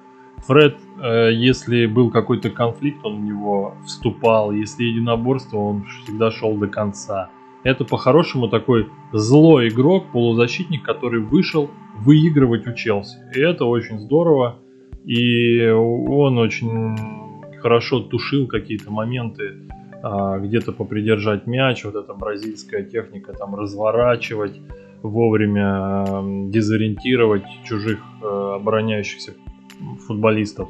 Фред, 0.45 0.77
э, 1.01 1.31
если 1.33 1.85
был 1.85 2.09
какой-то 2.09 2.49
конфликт, 2.49 3.05
он 3.05 3.21
в 3.21 3.25
него 3.25 3.75
вступал. 3.85 4.51
Если 4.51 4.83
единоборство, 4.83 5.57
он 5.57 5.85
всегда 6.03 6.31
шел 6.31 6.55
до 6.55 6.67
конца. 6.67 7.29
Это 7.63 7.83
по-хорошему 7.83 8.47
такой 8.47 8.87
злой 9.11 9.69
игрок, 9.69 10.05
полузащитник, 10.11 10.83
который 10.83 11.21
вышел 11.21 11.69
выигрывать 11.95 12.67
у 12.67 12.73
Челси. 12.73 13.17
И 13.35 13.39
это 13.39 13.65
очень 13.65 13.99
здорово. 13.99 14.59
И 15.03 15.65
он 15.67 16.37
очень 16.37 16.95
хорошо 17.59 17.99
тушил 18.01 18.47
какие-то 18.47 18.91
моменты, 18.91 19.55
а, 20.03 20.37
где-то 20.37 20.71
попридержать 20.71 21.47
мяч, 21.47 21.83
вот 21.83 21.95
эта 21.95 22.13
бразильская 22.13 22.83
техника, 22.83 23.33
там 23.33 23.55
разворачивать, 23.55 24.59
вовремя 25.01 26.05
дезориентировать 26.49 27.43
чужих 27.63 27.99
э, 28.21 28.25
обороняющихся 28.55 29.33
футболистов. 30.07 30.69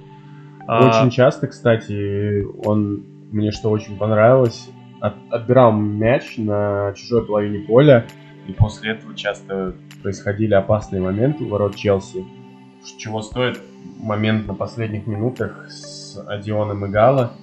А 0.68 0.88
очень 0.88 1.12
часто, 1.12 1.48
кстати, 1.48 2.46
он 2.66 3.04
мне 3.32 3.52
что 3.52 3.70
очень 3.70 3.98
понравилось, 3.98 4.70
от, 5.00 5.16
отбирал 5.30 5.72
мяч 5.72 6.38
на 6.38 6.94
чужой 6.96 7.26
половине 7.26 7.60
поля, 7.60 8.08
и 8.48 8.54
после 8.54 8.92
этого 8.92 9.16
часто 9.16 9.76
происходили 10.02 10.54
опасные 10.54 11.02
моменты 11.02 11.44
у 11.44 11.50
ворот 11.50 11.76
Челси. 11.76 12.26
Чего 12.98 13.22
стоит 13.22 13.62
момент 14.00 14.48
на 14.48 14.54
последних 14.54 15.08
минутах 15.08 15.70
с 15.70 16.18
Адионом 16.28 16.86
и 16.86 16.90
Гала. 16.90 17.34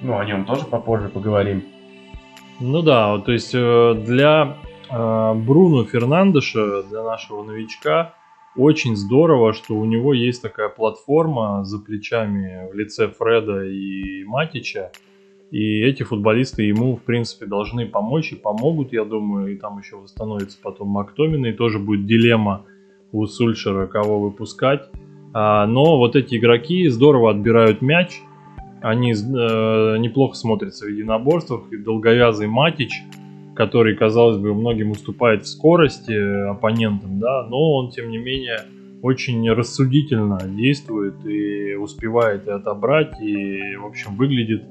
Ну, 0.00 0.18
о 0.18 0.24
нем 0.24 0.44
тоже 0.44 0.64
попозже 0.64 1.08
поговорим. 1.08 1.62
Ну 2.58 2.82
да, 2.82 3.18
то 3.18 3.32
есть 3.32 3.54
э, 3.54 3.94
для 4.04 4.56
э, 4.90 5.34
Бруно 5.34 5.84
Фернандеша, 5.84 6.82
для 6.82 7.02
нашего 7.02 7.44
новичка, 7.44 8.14
очень 8.56 8.96
здорово, 8.96 9.52
что 9.52 9.74
у 9.74 9.84
него 9.84 10.12
есть 10.12 10.42
такая 10.42 10.68
платформа 10.68 11.64
за 11.64 11.78
плечами 11.78 12.70
в 12.70 12.74
лице 12.74 13.08
Фреда 13.08 13.64
и 13.64 14.24
Матича. 14.24 14.92
И 15.50 15.80
эти 15.82 16.02
футболисты 16.02 16.62
ему, 16.62 16.96
в 16.96 17.02
принципе, 17.02 17.46
должны 17.46 17.86
помочь 17.86 18.32
и 18.32 18.36
помогут, 18.36 18.92
я 18.92 19.04
думаю. 19.04 19.52
И 19.52 19.58
там 19.58 19.78
еще 19.78 19.96
восстановится 19.96 20.58
потом 20.62 20.88
Мактомин, 20.88 21.44
и 21.46 21.52
тоже 21.52 21.78
будет 21.78 22.06
дилемма 22.06 22.64
у 23.12 23.26
Сульшера, 23.26 23.86
кого 23.86 24.20
выпускать. 24.20 24.88
А, 25.34 25.66
но 25.66 25.98
вот 25.98 26.16
эти 26.16 26.36
игроки 26.36 26.88
здорово 26.88 27.30
отбирают 27.30 27.82
мяч, 27.82 28.20
они 28.82 29.12
э, 29.12 29.16
неплохо 29.98 30.34
смотрятся 30.34 30.86
в 30.86 30.88
единоборствах, 30.88 31.72
и 31.72 31.76
долговязый 31.76 32.48
Матич, 32.48 33.02
который, 33.64 33.94
казалось 33.94 34.38
бы, 34.38 34.54
многим 34.54 34.90
уступает 34.90 35.44
в 35.44 35.46
скорости 35.46 36.12
оппонентам, 36.50 37.20
да, 37.20 37.46
но 37.48 37.74
он, 37.74 37.90
тем 37.90 38.10
не 38.10 38.18
менее, 38.18 38.58
очень 39.02 39.48
рассудительно 39.52 40.40
действует 40.44 41.24
и 41.24 41.74
успевает 41.74 42.48
и 42.48 42.50
отобрать, 42.50 43.20
и, 43.20 43.76
в 43.76 43.86
общем, 43.86 44.16
выглядит 44.16 44.64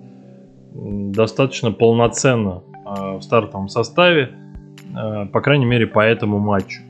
достаточно 0.73 1.71
полноценно 1.71 2.63
э, 2.73 3.17
в 3.17 3.21
стартовом 3.21 3.69
составе, 3.69 4.31
э, 4.93 5.25
по 5.27 5.39
крайней 5.39 5.65
мере, 5.65 5.87
по 5.87 6.01
этому 6.01 6.39
матчу. 6.39 6.81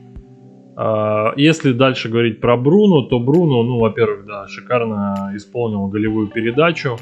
А, 0.74 1.34
если 1.36 1.72
дальше 1.72 2.08
говорить 2.08 2.40
про 2.40 2.56
Бруно, 2.56 3.02
то 3.02 3.20
Бруно, 3.20 3.62
ну, 3.62 3.78
во-первых, 3.78 4.26
да, 4.26 4.48
шикарно 4.48 5.30
исполнил 5.34 5.86
голевую 5.86 6.26
передачу. 6.26 6.96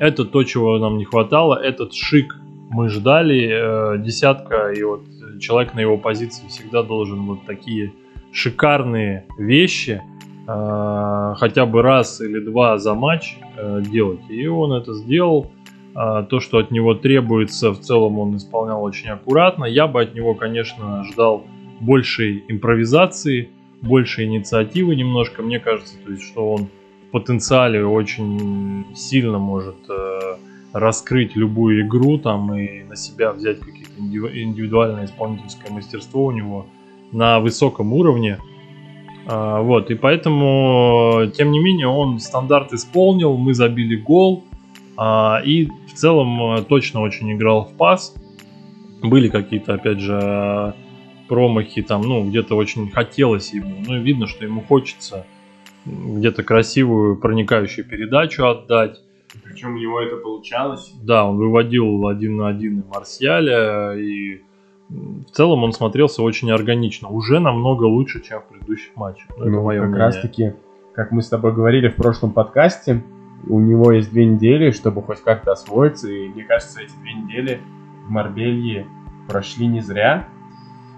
Это 0.00 0.24
то, 0.24 0.42
чего 0.42 0.78
нам 0.78 0.98
не 0.98 1.04
хватало. 1.04 1.54
Этот 1.54 1.94
шик 1.94 2.36
мы 2.74 2.88
ждали. 2.88 3.48
Э, 3.50 3.98
десятка, 3.98 4.72
и 4.72 4.82
вот 4.82 5.02
человек 5.40 5.74
на 5.74 5.80
его 5.80 5.96
позиции 5.96 6.46
всегда 6.48 6.82
должен 6.82 7.24
вот 7.26 7.46
такие 7.46 7.92
шикарные 8.32 9.26
вещи 9.38 10.02
э, 10.48 11.34
хотя 11.36 11.66
бы 11.66 11.82
раз 11.82 12.20
или 12.20 12.40
два 12.40 12.78
за 12.78 12.94
матч 12.94 13.36
э, 13.56 13.80
делать. 13.82 14.28
И 14.28 14.46
он 14.48 14.72
это 14.72 14.92
сделал. 14.94 15.52
А, 15.96 16.24
то, 16.24 16.40
что 16.40 16.58
от 16.58 16.72
него 16.72 16.94
требуется, 16.94 17.70
в 17.70 17.78
целом 17.78 18.18
он 18.18 18.36
исполнял 18.36 18.82
очень 18.82 19.10
аккуратно. 19.10 19.64
Я 19.64 19.86
бы 19.86 20.02
от 20.02 20.12
него, 20.12 20.34
конечно, 20.34 21.04
ждал 21.04 21.44
большей 21.80 22.42
импровизации, 22.48 23.50
больше 23.80 24.24
инициативы 24.24 24.96
немножко, 24.96 25.42
мне 25.42 25.60
кажется, 25.60 25.94
то 26.04 26.10
есть, 26.10 26.24
что 26.24 26.52
он 26.52 26.66
в 27.08 27.10
потенциале 27.12 27.86
очень 27.86 28.84
сильно 28.96 29.38
может 29.38 29.76
э, 29.88 30.36
раскрыть 30.74 31.36
любую 31.36 31.86
игру 31.86 32.18
там 32.18 32.52
и 32.52 32.82
на 32.82 32.96
себя 32.96 33.32
взять 33.32 33.60
какие-то 33.60 33.92
индивидуальное 33.96 35.04
исполнительское 35.04 35.70
мастерство 35.72 36.24
у 36.24 36.32
него 36.32 36.66
на 37.12 37.38
высоком 37.38 37.92
уровне. 37.92 38.38
А, 39.26 39.62
вот, 39.62 39.92
и 39.92 39.94
поэтому, 39.94 41.30
тем 41.32 41.52
не 41.52 41.60
менее, 41.60 41.86
он 41.86 42.18
стандарт 42.18 42.72
исполнил, 42.72 43.36
мы 43.36 43.54
забили 43.54 43.94
гол, 43.94 44.42
а, 44.96 45.40
и 45.44 45.66
в 45.66 45.94
целом 45.94 46.56
э, 46.56 46.62
точно 46.64 47.02
очень 47.02 47.32
играл 47.32 47.64
в 47.64 47.76
пас. 47.76 48.12
Были 49.00 49.28
какие-то, 49.28 49.74
опять 49.74 50.00
же, 50.00 50.74
промахи, 51.28 51.82
там, 51.82 52.02
ну, 52.02 52.28
где-то 52.28 52.56
очень 52.56 52.90
хотелось 52.90 53.52
ему. 53.52 53.76
Ну, 53.86 54.00
видно, 54.00 54.26
что 54.26 54.44
ему 54.44 54.60
хочется 54.60 55.24
где-то 55.86 56.42
красивую 56.42 57.16
проникающую 57.16 57.86
передачу 57.86 58.44
отдать. 58.46 59.03
Причем 59.42 59.74
у 59.74 59.78
него 59.78 60.00
это 60.00 60.16
получалось. 60.16 60.92
Да, 61.02 61.26
он 61.26 61.36
выводил 61.36 62.06
один 62.06 62.36
на 62.36 62.48
один 62.48 62.80
и 62.80 62.84
Марсиаля, 62.86 63.94
и 63.94 64.42
в 64.88 65.30
целом 65.30 65.64
он 65.64 65.72
смотрелся 65.72 66.22
очень 66.22 66.50
органично. 66.50 67.08
Уже 67.08 67.40
намного 67.40 67.84
лучше, 67.84 68.22
чем 68.22 68.40
в 68.40 68.48
предыдущих 68.48 68.94
матчах. 68.96 69.28
Ну, 69.38 69.46
ну 69.46 69.62
мое 69.62 69.80
как 69.80 69.88
мнение. 69.88 70.06
раз 70.06 70.20
таки, 70.20 70.52
как 70.94 71.10
мы 71.10 71.22
с 71.22 71.28
тобой 71.28 71.52
говорили 71.52 71.88
в 71.88 71.96
прошлом 71.96 72.32
подкасте, 72.32 73.02
у 73.46 73.60
него 73.60 73.92
есть 73.92 74.10
две 74.10 74.26
недели, 74.26 74.70
чтобы 74.70 75.02
хоть 75.02 75.20
как-то 75.22 75.52
освоиться, 75.52 76.10
и 76.10 76.28
мне 76.28 76.44
кажется, 76.44 76.80
эти 76.80 76.92
две 77.00 77.12
недели 77.14 77.60
в 78.06 78.10
Марбелье 78.10 78.86
прошли 79.28 79.66
не 79.66 79.80
зря. 79.80 80.28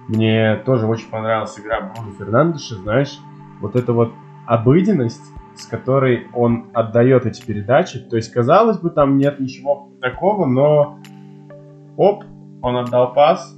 Мне 0.09 0.57
тоже 0.65 0.87
очень 0.87 1.09
понравилась 1.09 1.59
игра 1.59 1.81
Бруно 1.81 2.13
Фернандеша, 2.13 2.77
знаешь, 2.77 3.19
вот 3.61 3.75
эта 3.75 3.93
вот 3.93 4.13
обыденность, 4.47 5.33
с 5.57 5.67
которой 5.67 6.27
он 6.35 6.71
отдает 6.75 7.27
эти 7.27 7.45
передачи. 7.45 7.99
То 7.99 8.17
есть, 8.17 8.33
казалось 8.33 8.79
бы, 8.79 8.91
там 8.91 9.17
нет 9.17 9.41
ничего 9.41 9.91
такого, 10.01 10.47
но 10.47 10.99
оп, 11.97 12.25
он 12.63 12.77
отдал 12.77 13.13
пас, 13.13 13.57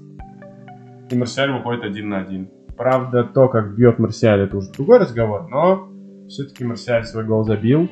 и 1.11 1.17
Марсиаль 1.17 1.53
выходит 1.53 1.85
один 1.85 2.09
на 2.11 2.19
один. 2.19 2.51
Правда, 2.77 3.25
то, 3.25 3.49
как 3.49 3.75
бьет 3.75 3.99
Марсиаль, 3.99 4.41
это 4.41 4.57
уже 4.57 4.71
другой 4.73 4.99
разговор, 4.99 5.49
но 5.49 5.89
все-таки 6.29 6.65
Марсиаль 6.65 7.05
свой 7.05 7.25
гол 7.25 7.45
забил. 7.45 7.89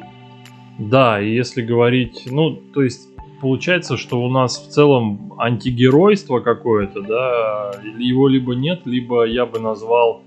Да, 0.79 1.21
и 1.21 1.35
если 1.35 1.63
говорить, 1.63 2.29
ну, 2.31 2.57
то 2.57 2.83
есть 2.83 3.09
получается, 3.41 3.97
что 3.97 4.23
у 4.23 4.29
нас 4.29 4.59
в 4.59 4.71
целом 4.71 5.35
антигеройство 5.39 6.41
какое-то, 6.41 7.01
да, 7.01 7.73
его 7.99 8.29
либо 8.29 8.55
нет, 8.55 8.83
либо 8.85 9.25
я 9.25 9.47
бы 9.47 9.59
назвал, 9.59 10.23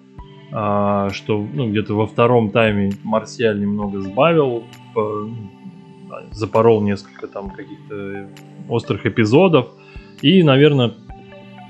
что 0.50 1.48
ну, 1.54 1.70
где-то 1.70 1.94
во 1.94 2.08
втором 2.08 2.50
тайме 2.50 2.92
Марсиаль 3.04 3.60
немного 3.60 4.02
сбавил, 4.02 4.64
по, 4.94 5.30
запорол 6.32 6.82
несколько 6.82 7.28
там 7.28 7.52
каких-то 7.52 8.30
острых 8.68 9.06
эпизодов, 9.06 9.70
и, 10.22 10.44
наверное, 10.44 10.94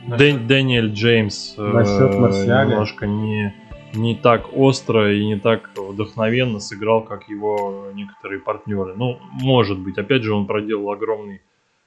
Насчет... 0.07 0.47
Дэниэль 0.47 0.93
Джеймс 0.93 1.55
Насчет 1.57 2.13
э, 2.13 2.65
немножко 2.65 3.05
не 3.05 3.53
не 3.93 4.15
так 4.15 4.55
остро 4.55 5.13
и 5.13 5.25
не 5.25 5.39
так 5.39 5.71
вдохновенно 5.75 6.59
сыграл, 6.59 7.03
как 7.03 7.27
его 7.27 7.87
некоторые 7.93 8.39
партнеры. 8.39 8.93
Ну, 8.95 9.17
может 9.31 9.79
быть. 9.79 9.97
Опять 9.97 10.23
же, 10.23 10.33
он 10.33 10.45
проделал 10.45 10.91
огромный 10.91 11.41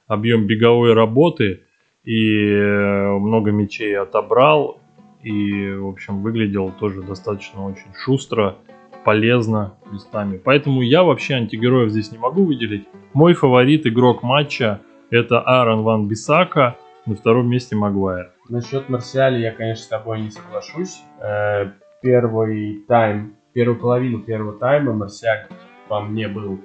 объем 0.07 0.45
беговой 0.45 0.93
работы 0.93 1.61
и 2.03 2.45
э, 2.49 3.09
много 3.09 3.51
мячей 3.51 3.97
отобрал. 3.97 4.81
И, 5.23 5.71
в 5.71 5.87
общем, 5.87 6.21
выглядел 6.21 6.71
тоже 6.71 7.01
достаточно 7.01 7.65
очень 7.65 7.93
шустро, 7.95 8.57
полезно 9.03 9.73
местами. 9.91 10.37
Поэтому 10.37 10.81
я 10.81 11.03
вообще 11.03 11.35
антигероев 11.35 11.91
здесь 11.91 12.11
не 12.11 12.17
могу 12.17 12.43
выделить. 12.43 12.87
Мой 13.13 13.33
фаворит 13.33 13.87
игрок 13.87 14.23
матча 14.23 14.81
это 15.09 15.39
Аарон 15.39 15.83
Ван 15.83 16.07
Бисака, 16.07 16.77
на 17.05 17.15
втором 17.15 17.49
месте 17.49 17.75
Магуайр. 17.75 18.31
Насчет 18.49 18.89
Марсиали 18.89 19.39
я, 19.41 19.51
конечно, 19.51 19.83
с 19.83 19.87
тобой 19.87 20.21
не 20.21 20.31
соглашусь. 20.31 21.01
Э, 21.19 21.71
первый 22.01 22.83
тайм, 22.87 23.35
первую 23.53 23.79
половину 23.79 24.19
первого 24.19 24.57
тайма 24.57 24.93
Марсиаль 24.93 25.47
по 25.87 25.99
мне 26.01 26.27
был 26.27 26.59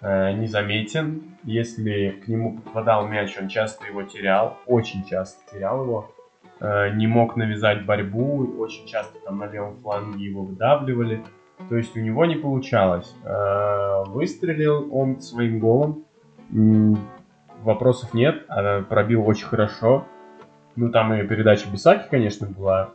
э, 0.00 0.32
незаметен. 0.34 1.36
Если 1.44 2.20
к 2.24 2.28
нему 2.28 2.58
попадал 2.58 3.08
мяч, 3.08 3.36
он 3.40 3.48
часто 3.48 3.86
его 3.86 4.02
терял, 4.02 4.58
очень 4.66 5.04
часто 5.04 5.40
терял 5.50 5.82
его. 5.82 6.13
Э, 6.64 6.90
не 6.94 7.06
мог 7.06 7.36
навязать 7.36 7.84
борьбу, 7.84 8.56
очень 8.58 8.86
часто 8.86 9.18
там 9.18 9.38
на 9.38 9.46
левом 9.46 9.76
фланге 9.82 10.24
его 10.24 10.44
выдавливали. 10.44 11.22
То 11.68 11.76
есть 11.76 11.94
у 11.94 12.00
него 12.00 12.24
не 12.24 12.36
получалось. 12.36 13.14
Э, 13.22 14.04
выстрелил 14.06 14.88
он 14.90 15.20
своим 15.20 15.58
голом. 15.58 16.04
Вопросов 17.62 18.14
нет, 18.14 18.46
пробил 18.88 19.26
очень 19.26 19.46
хорошо. 19.46 20.04
Ну, 20.76 20.90
там 20.90 21.12
и 21.14 21.26
передача 21.26 21.70
Бисаки, 21.70 22.06
конечно, 22.10 22.46
была 22.46 22.90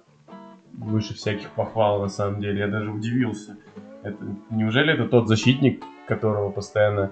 выше 0.74 1.14
всяких 1.14 1.50
похвал, 1.52 2.02
на 2.02 2.08
самом 2.08 2.40
деле. 2.42 2.60
Я 2.60 2.68
даже 2.68 2.92
удивился. 2.92 3.58
Это, 4.04 4.18
неужели 4.50 4.94
это 4.94 5.08
тот 5.08 5.28
защитник, 5.28 5.84
которого 6.08 6.50
постоянно 6.50 7.12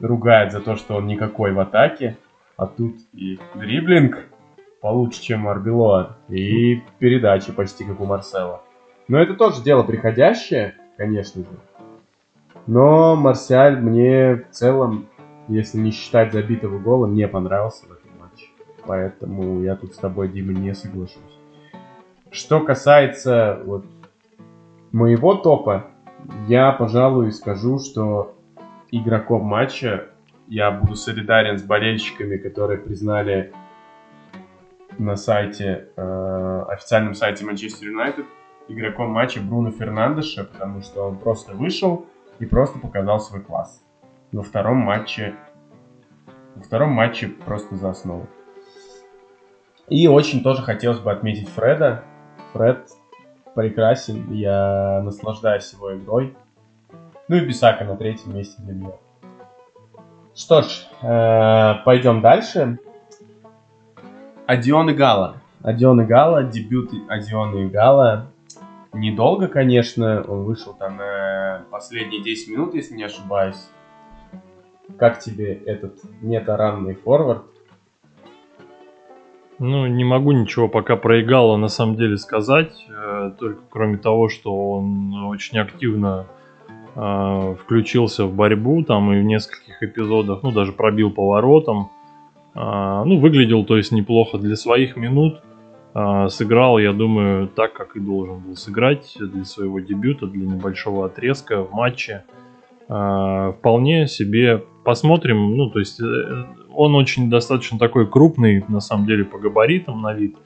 ругает 0.00 0.52
за 0.52 0.60
то, 0.60 0.76
что 0.76 0.96
он 0.96 1.06
никакой 1.06 1.52
в 1.52 1.60
атаке, 1.60 2.16
а 2.56 2.66
тут 2.66 2.96
и 3.12 3.38
дриблинг 3.54 4.26
получше, 4.80 5.22
чем 5.22 5.46
у 5.46 5.50
Арбелоа, 5.50 6.16
и 6.28 6.82
передачи 6.98 7.52
почти 7.52 7.84
как 7.84 8.00
у 8.00 8.06
Марсела. 8.06 8.62
Но 9.08 9.18
это 9.18 9.34
тоже 9.34 9.62
дело 9.62 9.82
приходящее, 9.82 10.74
конечно 10.96 11.42
же. 11.42 11.48
Но 12.66 13.14
Марсиаль 13.14 13.80
мне 13.80 14.36
в 14.36 14.50
целом, 14.50 15.06
если 15.48 15.78
не 15.78 15.92
считать 15.92 16.32
забитого 16.32 16.78
гола, 16.78 17.06
не 17.06 17.28
понравился 17.28 17.86
в 17.86 17.92
этом 17.92 18.10
матче. 18.18 18.48
Поэтому 18.84 19.62
я 19.62 19.76
тут 19.76 19.94
с 19.94 19.98
тобой, 19.98 20.28
Дима, 20.28 20.52
не 20.52 20.74
соглашусь. 20.74 21.20
Что 22.30 22.60
касается 22.60 23.60
вот 23.64 23.84
моего 24.90 25.34
топа, 25.34 25.86
я, 26.48 26.72
пожалуй, 26.72 27.30
скажу, 27.30 27.78
что 27.78 28.34
игроком 28.90 29.44
матча 29.44 30.08
я 30.48 30.70
буду 30.70 30.96
солидарен 30.96 31.58
с 31.58 31.62
болельщиками, 31.62 32.36
которые 32.36 32.78
признали 32.78 33.52
на 34.98 35.16
сайте, 35.16 35.88
э, 35.96 36.64
официальном 36.68 37.14
сайте 37.14 37.44
Манчестер 37.44 37.88
Юнайтед 37.88 38.26
игроком 38.68 39.10
матча 39.10 39.40
Бруно 39.40 39.70
Фернандеша, 39.70 40.44
потому 40.44 40.82
что 40.82 41.02
он 41.08 41.18
просто 41.18 41.52
вышел 41.54 42.06
и 42.38 42.46
просто 42.46 42.78
показал 42.78 43.20
свой 43.20 43.40
класс. 43.40 43.82
Во 44.32 44.42
втором 44.42 44.78
матче, 44.78 45.34
во 46.54 46.62
втором 46.62 46.90
матче 46.90 47.28
просто 47.28 47.76
за 47.76 47.90
основу. 47.90 48.26
И 49.88 50.08
очень 50.08 50.42
тоже 50.42 50.62
хотелось 50.62 50.98
бы 50.98 51.12
отметить 51.12 51.48
Фреда, 51.48 52.02
Фред 52.52 52.88
прекрасен, 53.54 54.32
я 54.32 55.00
наслаждаюсь 55.02 55.72
его 55.72 55.96
игрой. 55.96 56.36
Ну 57.28 57.36
и 57.36 57.40
Бисака 57.40 57.84
на 57.84 57.96
третьем 57.96 58.34
месте 58.34 58.60
для 58.62 58.74
меня. 58.74 58.92
Что 60.34 60.62
ж, 60.62 60.86
э, 61.02 61.84
пойдем 61.84 62.20
дальше. 62.20 62.78
Адион 64.46 64.90
и 64.90 64.94
Гала. 64.94 65.42
Адион 65.62 66.02
и 66.02 66.04
Гала, 66.04 66.44
дебют 66.44 66.90
Адиона 67.08 67.64
и 67.64 67.66
Гала. 67.66 68.30
Недолго, 68.92 69.48
конечно, 69.48 70.22
он 70.22 70.44
вышел 70.44 70.72
там 70.72 70.96
на 70.96 71.64
последние 71.70 72.22
10 72.22 72.50
минут, 72.50 72.74
если 72.74 72.94
не 72.94 73.02
ошибаюсь. 73.02 73.68
Как 74.98 75.18
тебе 75.18 75.52
этот 75.52 75.98
нетаранный 76.22 76.94
форвард? 76.94 77.42
Ну, 79.58 79.86
не 79.86 80.04
могу 80.04 80.32
ничего 80.32 80.68
пока 80.68 80.96
про 80.96 81.20
Игала 81.20 81.56
на 81.56 81.68
самом 81.68 81.96
деле 81.96 82.16
сказать, 82.16 82.86
э, 82.88 83.32
только 83.38 83.62
кроме 83.70 83.96
того, 83.96 84.28
что 84.28 84.54
он 84.54 85.14
очень 85.24 85.58
активно 85.58 86.26
э, 86.94 87.56
включился 87.62 88.26
в 88.26 88.34
борьбу 88.34 88.84
там 88.84 89.12
и 89.12 89.20
в 89.20 89.24
нескольких 89.24 89.82
эпизодах, 89.82 90.42
ну, 90.42 90.52
даже 90.52 90.72
пробил 90.72 91.10
поворотом. 91.10 91.90
Э, 92.56 93.02
ну, 93.04 93.18
выглядел, 93.18 93.64
то 93.64 93.76
есть, 93.76 93.92
неплохо 93.92 94.38
для 94.38 94.56
своих 94.56 94.96
минут. 94.96 95.42
Э, 95.94 96.28
сыграл, 96.28 96.78
я 96.78 96.92
думаю, 96.92 97.48
так, 97.48 97.72
как 97.72 97.96
и 97.96 98.00
должен 98.00 98.40
был 98.40 98.56
сыграть 98.56 99.16
для 99.18 99.44
своего 99.44 99.80
дебюта, 99.80 100.26
для 100.26 100.46
небольшого 100.46 101.06
отрезка 101.06 101.62
в 101.62 101.72
матче. 101.72 102.24
Э, 102.88 103.52
вполне 103.58 104.06
себе 104.06 104.62
посмотрим, 104.84 105.56
ну, 105.56 105.70
то 105.70 105.78
есть 105.78 106.00
э, 106.00 106.44
он 106.72 106.94
очень 106.94 107.30
достаточно 107.30 107.78
такой 107.78 108.06
крупный, 108.06 108.64
на 108.68 108.80
самом 108.80 109.06
деле, 109.06 109.24
по 109.24 109.38
габаритам 109.38 110.02
на 110.02 110.12
вид. 110.12 110.36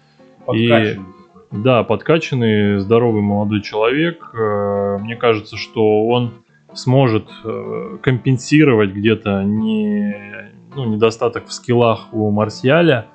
Подкачанный. 0.47 1.05
И, 1.53 1.57
да, 1.57 1.83
подкачанный, 1.83 2.79
здоровый 2.79 3.23
молодой 3.23 3.61
человек. 3.61 4.33
Мне 4.33 5.17
кажется, 5.17 5.57
что 5.57 6.07
он 6.07 6.33
сможет 6.75 7.29
э, 7.45 7.99
компенсировать 8.03 8.93
где-то 8.93 9.43
не, 9.43 10.15
ну, 10.75 10.85
недостаток 10.85 11.47
в 11.47 11.53
скиллах 11.53 12.13
у 12.13 12.31
Марсиаля, 12.31 13.07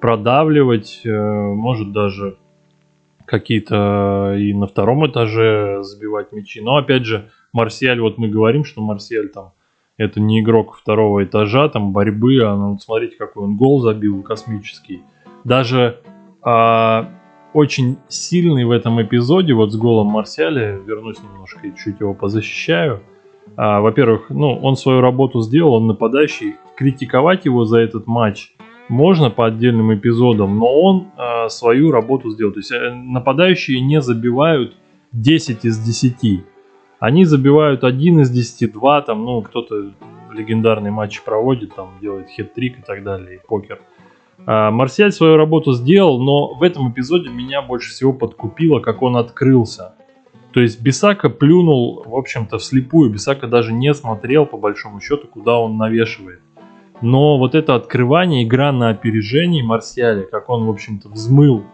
продавливать, 0.00 1.02
может 1.04 1.92
даже 1.92 2.38
какие-то 3.24 4.36
и 4.38 4.52
на 4.52 4.66
втором 4.66 5.06
этаже 5.06 5.82
забивать 5.82 6.32
мячи. 6.32 6.60
Но 6.60 6.76
опять 6.76 7.04
же, 7.04 7.30
Марсиаль, 7.52 8.00
вот 8.00 8.18
мы 8.18 8.28
говорим, 8.28 8.64
что 8.64 8.82
Марсиаль 8.82 9.28
там 9.28 9.52
это 9.96 10.20
не 10.20 10.40
игрок 10.40 10.76
второго 10.76 11.24
этажа, 11.24 11.68
там 11.68 11.92
борьбы, 11.92 12.40
а 12.42 12.56
ну, 12.56 12.78
смотрите, 12.78 13.16
какой 13.16 13.44
он 13.44 13.56
гол 13.56 13.80
забил 13.80 14.22
космический. 14.22 15.02
Даже 15.44 16.00
а, 16.42 17.10
очень 17.52 17.98
сильный 18.08 18.64
в 18.64 18.72
этом 18.72 19.00
эпизоде, 19.00 19.54
вот 19.54 19.72
с 19.72 19.76
голом 19.76 20.08
Марсиаля, 20.08 20.78
вернусь 20.78 21.18
немножко 21.22 21.66
и 21.66 21.76
чуть 21.76 22.00
его 22.00 22.12
позащищаю. 22.12 23.02
А, 23.56 23.80
во-первых, 23.80 24.26
ну, 24.30 24.58
он 24.62 24.76
свою 24.76 25.00
работу 25.00 25.40
сделал, 25.40 25.74
он 25.74 25.86
нападающий. 25.86 26.56
Критиковать 26.76 27.44
его 27.44 27.64
за 27.64 27.78
этот 27.78 28.06
матч 28.06 28.52
можно 28.88 29.30
по 29.30 29.46
отдельным 29.46 29.94
эпизодам, 29.94 30.58
но 30.58 30.66
он 30.66 31.06
а, 31.16 31.48
свою 31.48 31.90
работу 31.90 32.30
сделал. 32.30 32.52
То 32.52 32.58
есть 32.58 32.72
э, 32.72 32.90
нападающие 32.92 33.80
не 33.80 34.00
забивают 34.00 34.74
10 35.12 35.64
из 35.64 35.78
10 35.78 36.44
они 37.04 37.26
забивают 37.26 37.84
один 37.84 38.20
из 38.20 38.30
10, 38.30 38.72
два, 38.72 39.02
там, 39.02 39.26
ну, 39.26 39.42
кто-то 39.42 39.92
легендарный 40.32 40.90
матч 40.90 41.22
проводит, 41.22 41.74
там, 41.74 41.90
делает 42.00 42.28
хет-трик 42.30 42.78
и 42.78 42.82
так 42.82 43.04
далее, 43.04 43.36
и 43.36 43.46
покер. 43.46 43.80
А, 44.46 44.70
Марсиаль 44.70 45.12
свою 45.12 45.36
работу 45.36 45.72
сделал, 45.72 46.18
но 46.18 46.54
в 46.54 46.62
этом 46.62 46.90
эпизоде 46.90 47.28
меня 47.28 47.60
больше 47.60 47.90
всего 47.90 48.14
подкупило, 48.14 48.80
как 48.80 49.02
он 49.02 49.18
открылся. 49.18 49.94
То 50.54 50.60
есть 50.60 50.80
Бисака 50.80 51.28
плюнул, 51.28 52.04
в 52.06 52.14
общем-то, 52.14 52.58
вслепую. 52.58 53.10
Бисака 53.10 53.46
даже 53.48 53.72
не 53.72 53.92
смотрел, 53.92 54.46
по 54.46 54.56
большому 54.56 55.00
счету, 55.00 55.26
куда 55.26 55.58
он 55.58 55.76
навешивает. 55.76 56.40
Но 57.02 57.38
вот 57.38 57.54
это 57.54 57.74
открывание, 57.74 58.44
игра 58.44 58.72
на 58.72 58.88
опережении 58.88 59.62
Марсиаля, 59.62 60.22
как 60.22 60.48
он, 60.48 60.64
в 60.64 60.70
общем-то, 60.70 61.08
взмыл, 61.08 61.64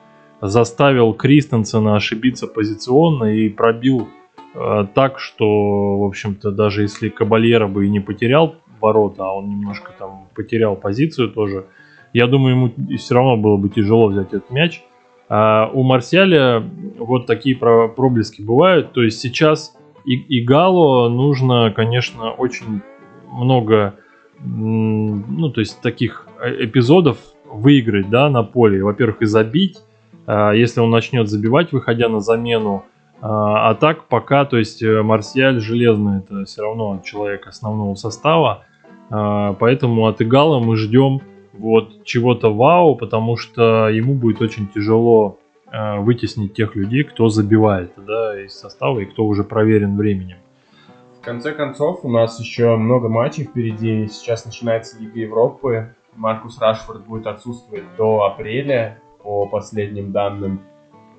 заставил 0.40 1.12
Кристенсена 1.12 1.94
ошибиться 1.94 2.46
позиционно 2.46 3.24
и 3.24 3.48
пробил 3.48 4.08
Э, 4.54 4.86
так, 4.94 5.18
что, 5.18 5.98
в 5.98 6.04
общем-то, 6.04 6.50
даже 6.50 6.82
если 6.82 7.08
Кабальера 7.08 7.68
бы 7.68 7.86
и 7.86 7.90
не 7.90 8.00
потерял 8.00 8.56
ворота, 8.80 9.24
а 9.24 9.32
он 9.32 9.48
немножко 9.48 9.92
там 9.96 10.28
потерял 10.34 10.76
позицию 10.76 11.30
тоже, 11.30 11.66
я 12.12 12.26
думаю, 12.26 12.56
ему 12.56 12.96
все 12.96 13.14
равно 13.14 13.36
было 13.36 13.56
бы 13.56 13.68
тяжело 13.68 14.08
взять 14.08 14.28
этот 14.28 14.50
мяч. 14.50 14.82
А 15.30 15.70
у 15.72 15.84
Марсиаля 15.84 16.62
вот 16.98 17.26
такие 17.26 17.56
проблески 17.56 18.42
бывают. 18.42 18.92
То 18.92 19.02
есть 19.02 19.20
сейчас 19.20 19.76
и, 20.04 20.16
и 20.16 20.44
Гало 20.44 21.08
нужно, 21.08 21.72
конечно, 21.74 22.32
очень 22.32 22.82
много, 23.30 23.94
ну, 24.40 25.50
то 25.50 25.60
есть 25.60 25.80
таких 25.82 26.26
э, 26.42 26.64
эпизодов 26.64 27.18
выиграть, 27.44 28.10
да, 28.10 28.28
на 28.28 28.42
поле. 28.42 28.82
Во-первых, 28.82 29.22
и 29.22 29.26
забить, 29.26 29.78
а, 30.26 30.52
если 30.52 30.80
он 30.80 30.90
начнет 30.90 31.28
забивать, 31.28 31.72
выходя 31.72 32.08
на 32.08 32.20
замену. 32.20 32.84
А, 33.20 33.70
а 33.70 33.74
так 33.74 34.08
пока, 34.08 34.44
то 34.44 34.56
есть 34.56 34.82
э, 34.82 35.02
Марсиаль 35.02 35.60
железный, 35.60 36.18
это 36.18 36.44
все 36.44 36.62
равно 36.62 37.00
человек 37.04 37.46
основного 37.46 37.94
состава. 37.94 38.64
А, 39.10 39.52
поэтому 39.54 40.06
от 40.06 40.22
Игала 40.22 40.58
мы 40.58 40.76
ждем 40.76 41.20
вот 41.60 42.04
чего-то 42.04 42.52
вау, 42.52 42.96
потому 42.96 43.36
что 43.36 43.88
ему 43.88 44.14
будет 44.14 44.40
очень 44.40 44.68
тяжело 44.68 45.38
э, 45.70 46.00
вытеснить 46.00 46.54
тех 46.54 46.74
людей, 46.74 47.04
кто 47.04 47.28
забивает 47.28 47.92
да, 47.96 48.42
из 48.42 48.54
состава 48.54 49.00
и 49.00 49.04
кто 49.04 49.26
уже 49.26 49.44
проверен 49.44 49.96
временем. 49.96 50.38
В 51.20 51.22
конце 51.22 51.52
концов, 51.52 52.04
у 52.04 52.10
нас 52.10 52.40
еще 52.40 52.76
много 52.76 53.08
матчей 53.08 53.44
впереди. 53.44 54.08
Сейчас 54.08 54.46
начинается 54.46 54.98
Лига 54.98 55.20
Европы. 55.20 55.94
Маркус 56.16 56.58
Рашфорд 56.58 57.06
будет 57.06 57.26
отсутствовать 57.26 57.84
до 57.98 58.24
апреля, 58.24 58.98
по 59.22 59.46
последним 59.46 60.12
данным. 60.12 60.60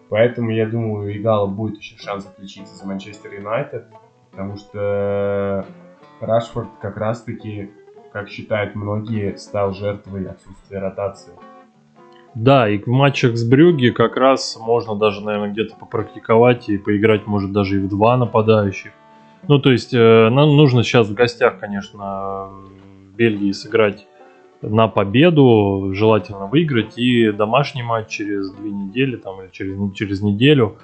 Поэтому 0.10 0.50
я 0.50 0.68
думаю, 0.68 1.06
у 1.06 1.12
Игала 1.12 1.48
будет 1.48 1.78
еще 1.78 1.98
шанс 1.98 2.26
отличиться 2.26 2.76
за 2.76 2.86
Манчестер 2.86 3.34
Юнайтед. 3.34 3.86
Потому 4.32 4.58
что 4.58 5.66
Рашфорд 6.20 6.70
как 6.82 6.98
раз-таки 6.98 7.72
как 8.12 8.30
считают 8.30 8.76
многие, 8.76 9.38
стал 9.38 9.74
жертвой 9.74 10.26
отсутствия 10.26 10.80
ротации. 10.80 11.34
Да, 12.34 12.70
и 12.70 12.78
в 12.78 12.88
матчах 12.88 13.36
с 13.36 13.48
Брюги 13.48 13.90
как 13.90 14.16
раз 14.16 14.58
можно 14.60 14.96
даже, 14.96 15.22
наверное, 15.22 15.52
где-то 15.52 15.76
попрактиковать 15.76 16.70
и 16.70 16.78
поиграть, 16.78 17.28
может, 17.28 17.52
даже 17.52 17.78
и 17.78 17.80
в 17.80 17.90
два 17.90 18.16
нападающих. 18.16 18.92
Ну, 19.48 19.60
то 19.60 19.72
есть, 19.72 19.94
э, 19.94 20.30
нам 20.30 20.56
нужно 20.56 20.84
сейчас 20.84 21.10
в 21.10 21.14
гостях, 21.14 21.60
конечно, 21.60 22.50
в 23.10 23.16
Бельгии 23.16 23.52
сыграть 23.52 24.08
на 24.62 24.88
победу, 24.88 25.92
желательно 25.94 26.46
выиграть, 26.46 26.98
и 26.98 27.32
домашний 27.32 27.84
матч 27.84 28.08
через 28.08 28.52
две 28.52 28.72
недели, 28.72 29.18
там, 29.18 29.42
или 29.42 29.50
через, 29.52 29.94
через 29.94 30.22
неделю 30.22 30.78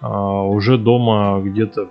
э, 0.00 0.06
уже 0.06 0.78
дома 0.78 1.40
где-то 1.42 1.90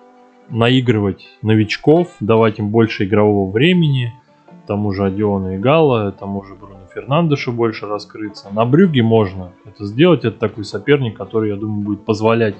наигрывать 0.49 1.27
новичков, 1.41 2.15
давать 2.19 2.57
им 2.57 2.69
больше 2.69 3.05
игрового 3.05 3.51
времени– 3.51 4.11
тому 4.67 4.93
же 4.93 5.05
Адиону 5.05 5.55
и 5.55 5.57
Гала, 5.57 6.11
тому 6.11 6.43
же 6.43 6.55
Бруно 6.55 6.85
Фернандешу 6.93 7.51
больше 7.51 7.87
раскрыться. 7.87 8.49
На 8.51 8.65
Брюге 8.65 9.03
можно 9.03 9.51
это 9.65 9.85
сделать. 9.85 10.25
Это 10.25 10.37
такой 10.37 10.63
соперник, 10.63 11.17
который, 11.17 11.49
я 11.49 11.55
думаю, 11.55 11.81
будет 11.81 12.05
позволять 12.05 12.55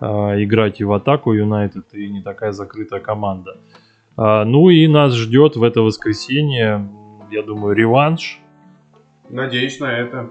э, 0.00 0.06
играть 0.06 0.80
и 0.80 0.84
в 0.84 0.92
атаку 0.92 1.32
Юнайтед, 1.32 1.94
и 1.94 2.08
не 2.08 2.22
такая 2.22 2.52
закрытая 2.52 3.00
команда. 3.00 3.58
Э, 4.16 4.44
ну 4.44 4.70
и 4.70 4.86
нас 4.86 5.14
ждет 5.14 5.56
в 5.56 5.62
это 5.62 5.82
воскресенье, 5.82 6.88
я 7.30 7.42
думаю, 7.42 7.74
реванш. 7.74 8.40
Надеюсь 9.28 9.78
на 9.78 9.92
это. 9.92 10.30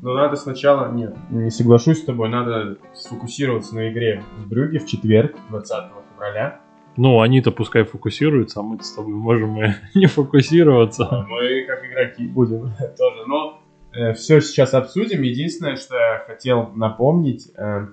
Но 0.00 0.14
надо 0.14 0.36
сначала... 0.36 0.90
Нет, 0.90 1.14
не 1.30 1.50
соглашусь 1.50 1.98
с 1.98 2.04
тобой. 2.04 2.28
Надо 2.28 2.78
сфокусироваться 2.94 3.74
на 3.76 3.92
игре 3.92 4.22
в 4.38 4.48
Брюге 4.48 4.78
в 4.78 4.86
четверг, 4.86 5.36
20 5.50 5.84
февраля. 6.14 6.60
Ну, 6.96 7.20
они-то 7.20 7.50
пускай 7.52 7.84
фокусируются, 7.84 8.60
а 8.60 8.62
мы 8.62 8.82
с 8.82 8.92
тобой 8.92 9.14
можем 9.14 9.62
и 9.62 9.70
не 9.94 10.06
фокусироваться. 10.06 11.26
Мы 11.28 11.64
как 11.66 11.84
игроки 11.84 12.26
будем 12.26 12.70
тоже. 12.98 13.26
Но 13.26 13.62
э, 13.92 14.12
все 14.12 14.40
сейчас 14.40 14.74
обсудим. 14.74 15.22
Единственное, 15.22 15.76
что 15.76 15.96
я 15.96 16.24
хотел 16.26 16.68
напомнить, 16.74 17.50
э, 17.56 17.86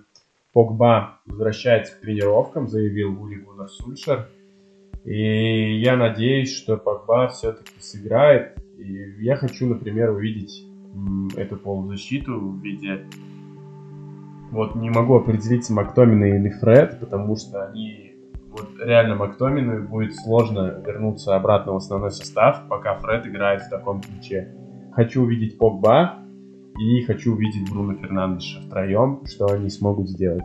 Погба 0.52 1.20
возвращается 1.26 1.96
к 1.96 2.02
тренировкам, 2.02 2.68
заявил 2.68 3.22
Ули 3.22 3.36
Гуннар 3.36 3.70
Сульшер. 3.70 4.28
И 5.06 5.80
я 5.80 5.96
надеюсь, 5.96 6.54
что 6.54 6.76
Погба 6.76 7.30
все-таки 7.30 7.80
сыграет. 7.80 8.58
И 8.78 9.24
я 9.24 9.38
хочу, 9.38 9.68
например, 9.68 10.12
увидеть 10.12 10.66
эту 11.38 11.58
полузащиту 11.58 12.38
в 12.40 12.62
виде... 12.62 13.06
Вот 14.52 14.76
не 14.76 14.90
могу 14.90 15.16
определиться, 15.16 15.74
Мактомина 15.74 16.26
или 16.26 16.50
Фред, 16.50 17.00
потому 17.00 17.36
что 17.36 17.68
они 17.68 18.09
вот 18.52 18.70
реально 18.80 19.16
Мактомину 19.16 19.88
будет 19.88 20.16
сложно 20.16 20.82
вернуться 20.86 21.36
обратно 21.36 21.74
в 21.74 21.78
основной 21.78 22.12
состав, 22.12 22.68
пока 22.68 22.96
Фред 22.96 23.28
играет 23.28 23.62
в 23.62 23.70
таком 23.70 24.02
ключе. 24.02 24.54
Хочу 24.94 25.24
увидеть 25.24 25.58
Погба 25.58 26.16
и 26.80 27.04
хочу 27.04 27.34
увидеть 27.34 27.70
Бруно 27.70 27.96
Фернандеша 27.96 28.62
втроем, 28.62 29.22
что 29.26 29.48
они 29.48 29.70
смогут 29.70 30.10
сделать. 30.10 30.44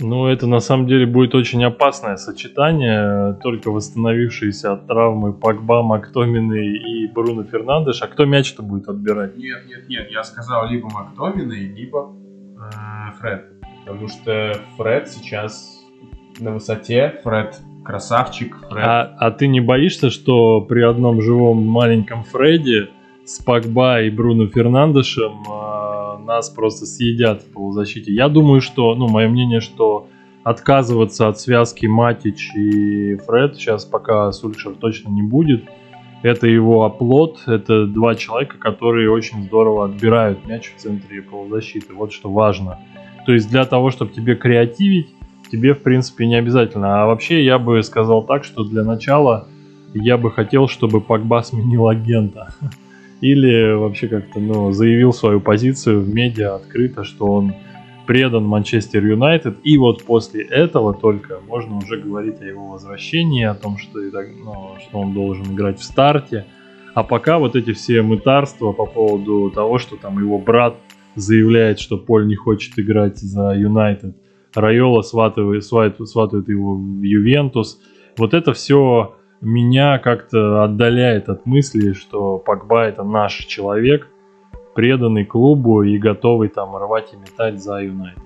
Ну, 0.00 0.28
это 0.28 0.46
на 0.46 0.60
самом 0.60 0.86
деле 0.86 1.06
будет 1.06 1.34
очень 1.34 1.64
опасное 1.64 2.16
сочетание. 2.16 3.34
Только 3.42 3.72
восстановившиеся 3.72 4.74
от 4.74 4.86
травмы 4.86 5.32
Погба, 5.32 5.82
Мактомины 5.82 6.66
и 6.76 7.08
Бруно 7.08 7.42
Фернандеш. 7.42 8.00
А 8.02 8.06
кто 8.06 8.24
мяч-то 8.24 8.62
будет 8.62 8.88
отбирать? 8.88 9.36
Нет, 9.36 9.66
нет, 9.66 9.88
нет. 9.88 10.08
Я 10.10 10.22
сказал 10.22 10.68
либо 10.68 10.88
Мактомины, 10.88 11.54
либо 11.74 12.14
э, 12.56 13.18
Фред. 13.18 13.46
Потому 13.84 14.06
что 14.06 14.60
Фред 14.76 15.08
сейчас 15.08 15.77
на 16.40 16.52
высоте. 16.52 17.20
Фред 17.24 17.60
красавчик. 17.84 18.56
Фред. 18.68 18.84
А, 18.84 19.16
а 19.18 19.30
ты 19.30 19.46
не 19.46 19.60
боишься, 19.60 20.10
что 20.10 20.60
при 20.60 20.82
одном 20.82 21.22
живом 21.22 21.66
маленьком 21.66 22.24
Фредди 22.24 22.88
с 23.24 23.38
Пакба 23.38 24.02
и 24.02 24.10
Бруно 24.10 24.46
Фернандешем 24.46 25.42
э, 25.48 26.24
нас 26.24 26.50
просто 26.50 26.86
съедят 26.86 27.42
в 27.42 27.52
полузащите? 27.52 28.12
Я 28.12 28.28
думаю, 28.28 28.60
что, 28.60 28.94
ну, 28.94 29.08
мое 29.08 29.28
мнение, 29.28 29.60
что 29.60 30.08
отказываться 30.44 31.28
от 31.28 31.38
связки 31.40 31.86
Матич 31.86 32.54
и 32.54 33.16
Фред 33.16 33.56
сейчас 33.56 33.84
пока 33.84 34.32
Сульшер 34.32 34.74
точно 34.74 35.10
не 35.10 35.22
будет. 35.22 35.64
Это 36.22 36.46
его 36.46 36.84
оплот, 36.84 37.42
это 37.46 37.86
два 37.86 38.14
человека, 38.16 38.58
которые 38.58 39.10
очень 39.10 39.44
здорово 39.44 39.84
отбирают 39.84 40.46
мяч 40.46 40.72
в 40.74 40.80
центре 40.80 41.22
полузащиты. 41.22 41.94
Вот 41.94 42.12
что 42.12 42.30
важно. 42.30 42.80
То 43.24 43.32
есть 43.32 43.48
для 43.50 43.64
того, 43.64 43.90
чтобы 43.90 44.12
тебе 44.12 44.34
креативить, 44.34 45.08
тебе, 45.50 45.74
в 45.74 45.82
принципе, 45.82 46.26
не 46.26 46.36
обязательно. 46.36 47.02
А 47.02 47.06
вообще, 47.06 47.44
я 47.44 47.58
бы 47.58 47.82
сказал 47.82 48.22
так, 48.22 48.44
что 48.44 48.64
для 48.64 48.84
начала 48.84 49.48
я 49.94 50.16
бы 50.16 50.30
хотел, 50.30 50.68
чтобы 50.68 51.00
Погба 51.00 51.42
сменил 51.42 51.88
агента. 51.88 52.54
Или 53.20 53.74
вообще 53.74 54.06
как-то, 54.08 54.38
ну, 54.38 54.72
заявил 54.72 55.12
свою 55.12 55.40
позицию 55.40 56.02
в 56.02 56.08
медиа 56.08 56.54
открыто, 56.56 57.04
что 57.04 57.26
он 57.26 57.54
предан 58.06 58.44
Манчестер 58.44 59.04
Юнайтед. 59.04 59.58
И 59.64 59.76
вот 59.76 60.04
после 60.04 60.44
этого 60.44 60.94
только 60.94 61.40
можно 61.46 61.78
уже 61.78 61.98
говорить 61.98 62.40
о 62.40 62.44
его 62.44 62.68
возвращении, 62.68 63.44
о 63.44 63.54
том, 63.54 63.76
что, 63.76 63.98
ну, 63.98 64.76
что 64.80 64.98
он 65.00 65.14
должен 65.14 65.52
играть 65.52 65.80
в 65.80 65.84
старте. 65.84 66.46
А 66.94 67.02
пока 67.02 67.38
вот 67.38 67.56
эти 67.56 67.72
все 67.72 68.02
мытарства 68.02 68.72
по 68.72 68.86
поводу 68.86 69.50
того, 69.50 69.78
что 69.78 69.96
там 69.96 70.18
его 70.18 70.38
брат 70.38 70.76
заявляет, 71.16 71.80
что 71.80 71.98
Поль 71.98 72.26
не 72.26 72.36
хочет 72.36 72.78
играть 72.78 73.18
за 73.18 73.52
Юнайтед– 73.56 74.16
Райола 74.54 75.02
сватывает, 75.02 75.64
сватывает, 75.64 76.08
сватывает 76.08 76.48
его 76.48 76.74
в 76.74 77.02
Ювентус. 77.02 77.80
Вот 78.16 78.34
это 78.34 78.52
все 78.52 79.16
меня 79.40 79.98
как-то 79.98 80.64
отдаляет 80.64 81.28
от 81.28 81.46
мысли, 81.46 81.92
что 81.92 82.38
Погба 82.38 82.84
это 82.84 83.04
наш 83.04 83.34
человек, 83.34 84.08
преданный 84.74 85.24
клубу 85.24 85.82
и 85.82 85.98
готовый 85.98 86.48
там 86.48 86.76
рвать 86.76 87.12
и 87.12 87.16
метать 87.16 87.62
за 87.62 87.82
Юнайтед. 87.82 88.22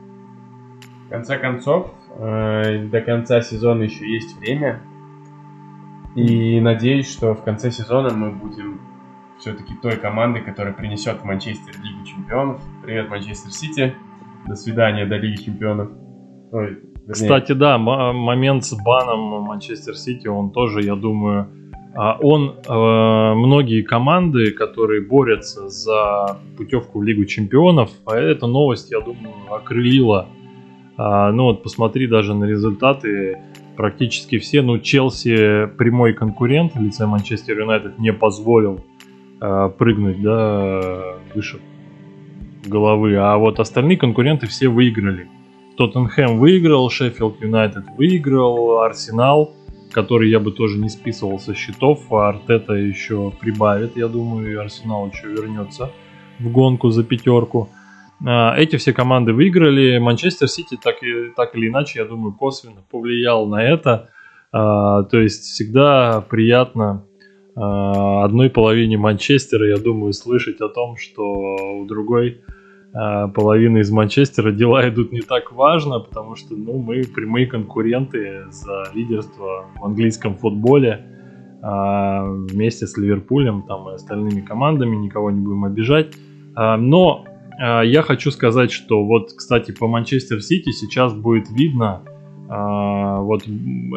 В 1.06 1.10
конце 1.10 1.38
концов, 1.38 1.92
э, 2.18 2.86
до 2.86 3.00
конца 3.02 3.42
сезона 3.42 3.82
еще 3.82 4.10
есть 4.10 4.38
время. 4.38 4.80
И 6.14 6.60
надеюсь, 6.60 7.10
что 7.10 7.34
в 7.34 7.42
конце 7.42 7.70
сезона 7.70 8.14
мы 8.14 8.30
будем 8.30 8.80
все-таки 9.38 9.74
той 9.74 9.96
командой, 9.96 10.40
которая 10.40 10.72
принесет 10.72 11.20
в 11.20 11.24
Манчестер 11.24 11.74
Лигу 11.82 12.04
Чемпионов. 12.04 12.62
Привет, 12.82 13.08
Манчестер 13.10 13.50
Сити. 13.50 13.94
До 14.46 14.54
свидания, 14.54 15.04
до 15.04 15.16
Лиги 15.16 15.42
Чемпионов. 15.42 15.90
Ой, 16.52 16.78
Кстати, 17.08 17.52
да, 17.52 17.78
момент 17.78 18.64
с 18.64 18.74
баном 18.74 19.42
Манчестер 19.42 19.96
Сити, 19.96 20.28
он 20.28 20.50
тоже, 20.50 20.82
я 20.82 20.94
думаю, 20.94 21.48
а, 21.94 22.16
он 22.20 22.54
э, 22.66 23.34
многие 23.34 23.82
команды, 23.82 24.50
которые 24.50 25.02
борются 25.02 25.68
за 25.68 26.38
путевку 26.56 27.00
в 27.00 27.02
Лигу 27.02 27.24
Чемпионов, 27.26 27.90
а 28.06 28.16
эта 28.16 28.46
новость, 28.46 28.90
я 28.90 29.00
думаю, 29.00 29.34
окрылила. 29.50 30.28
А, 30.96 31.30
ну 31.32 31.44
вот 31.44 31.62
посмотри 31.62 32.06
даже 32.06 32.34
на 32.34 32.44
результаты, 32.44 33.38
практически 33.76 34.38
все, 34.38 34.62
ну 34.62 34.78
Челси 34.78 35.66
прямой 35.76 36.14
конкурент 36.14 36.74
в 36.74 36.82
лице 36.82 37.06
Манчестер 37.06 37.58
Юнайтед 37.58 37.98
не 37.98 38.12
позволил 38.12 38.80
а, 39.40 39.68
прыгнуть, 39.68 40.22
да, 40.22 41.16
выше 41.34 41.60
головы, 42.64 43.16
а 43.16 43.36
вот 43.36 43.60
остальные 43.60 43.98
конкуренты 43.98 44.46
все 44.46 44.68
выиграли. 44.68 45.28
Тоттенхэм 45.76 46.38
выиграл, 46.38 46.90
Шеффилд 46.90 47.40
Юнайтед 47.40 47.84
выиграл, 47.96 48.80
Арсенал, 48.80 49.54
который 49.92 50.30
я 50.30 50.40
бы 50.40 50.52
тоже 50.52 50.78
не 50.78 50.88
списывал 50.88 51.38
со 51.38 51.54
счетов, 51.54 52.12
а 52.12 52.28
Артета 52.28 52.74
еще 52.74 53.32
прибавит, 53.40 53.96
я 53.96 54.08
думаю, 54.08 54.50
и 54.50 54.54
Арсенал 54.54 55.08
еще 55.08 55.28
вернется 55.28 55.90
в 56.38 56.50
гонку 56.50 56.90
за 56.90 57.04
пятерку. 57.04 57.68
А, 58.26 58.54
эти 58.56 58.76
все 58.76 58.92
команды 58.92 59.32
выиграли. 59.32 59.98
Манчестер 59.98 60.48
Сити 60.48 60.78
так, 60.82 61.02
и, 61.02 61.30
так 61.36 61.54
или 61.54 61.68
иначе, 61.68 62.00
я 62.00 62.04
думаю, 62.04 62.32
косвенно 62.32 62.82
повлиял 62.90 63.46
на 63.46 63.62
это. 63.62 64.10
А, 64.52 65.02
то 65.04 65.20
есть 65.20 65.44
всегда 65.44 66.20
приятно 66.20 67.04
а, 67.54 68.24
одной 68.24 68.50
половине 68.50 68.96
Манчестера, 68.96 69.68
я 69.68 69.76
думаю, 69.76 70.12
слышать 70.12 70.60
о 70.60 70.68
том, 70.68 70.96
что 70.96 71.22
у 71.22 71.84
другой 71.86 72.42
половины 72.92 73.78
из 73.78 73.90
Манчестера 73.90 74.52
дела 74.52 74.88
идут 74.88 75.12
не 75.12 75.22
так 75.22 75.52
важно, 75.52 76.00
потому 76.00 76.36
что 76.36 76.54
ну, 76.54 76.78
мы 76.78 77.02
прямые 77.04 77.46
конкуренты 77.46 78.44
за 78.50 78.84
лидерство 78.94 79.64
в 79.80 79.84
английском 79.84 80.36
футболе 80.36 81.06
вместе 81.62 82.86
с 82.86 82.96
Ливерпулем 82.98 83.62
там, 83.62 83.88
и 83.88 83.94
остальными 83.94 84.40
командами, 84.40 84.96
никого 84.96 85.30
не 85.30 85.40
будем 85.40 85.64
обижать. 85.64 86.08
Но 86.54 87.24
а, 87.58 87.82
я 87.82 88.02
хочу 88.02 88.30
сказать, 88.30 88.72
что 88.72 89.04
вот, 89.04 89.32
кстати, 89.32 89.72
по 89.72 89.86
Манчестер 89.86 90.42
Сити 90.42 90.70
сейчас 90.72 91.14
будет 91.14 91.50
видно, 91.50 92.02
а, 92.48 93.20
вот 93.20 93.44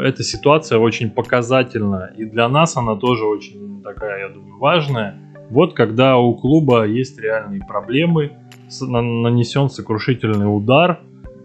эта 0.03 0.23
ситуация 0.23 0.77
очень 0.77 1.09
показательна, 1.09 2.11
и 2.17 2.25
для 2.25 2.47
нас 2.47 2.77
она 2.77 2.95
тоже 2.95 3.25
очень 3.25 3.81
такая, 3.83 4.27
я 4.27 4.29
думаю, 4.29 4.59
важная. 4.59 5.19
Вот 5.49 5.73
когда 5.73 6.17
у 6.17 6.35
клуба 6.35 6.85
есть 6.85 7.19
реальные 7.19 7.61
проблемы, 7.65 8.31
нанесен 8.81 9.69
сокрушительный 9.69 10.45
удар, 10.45 11.01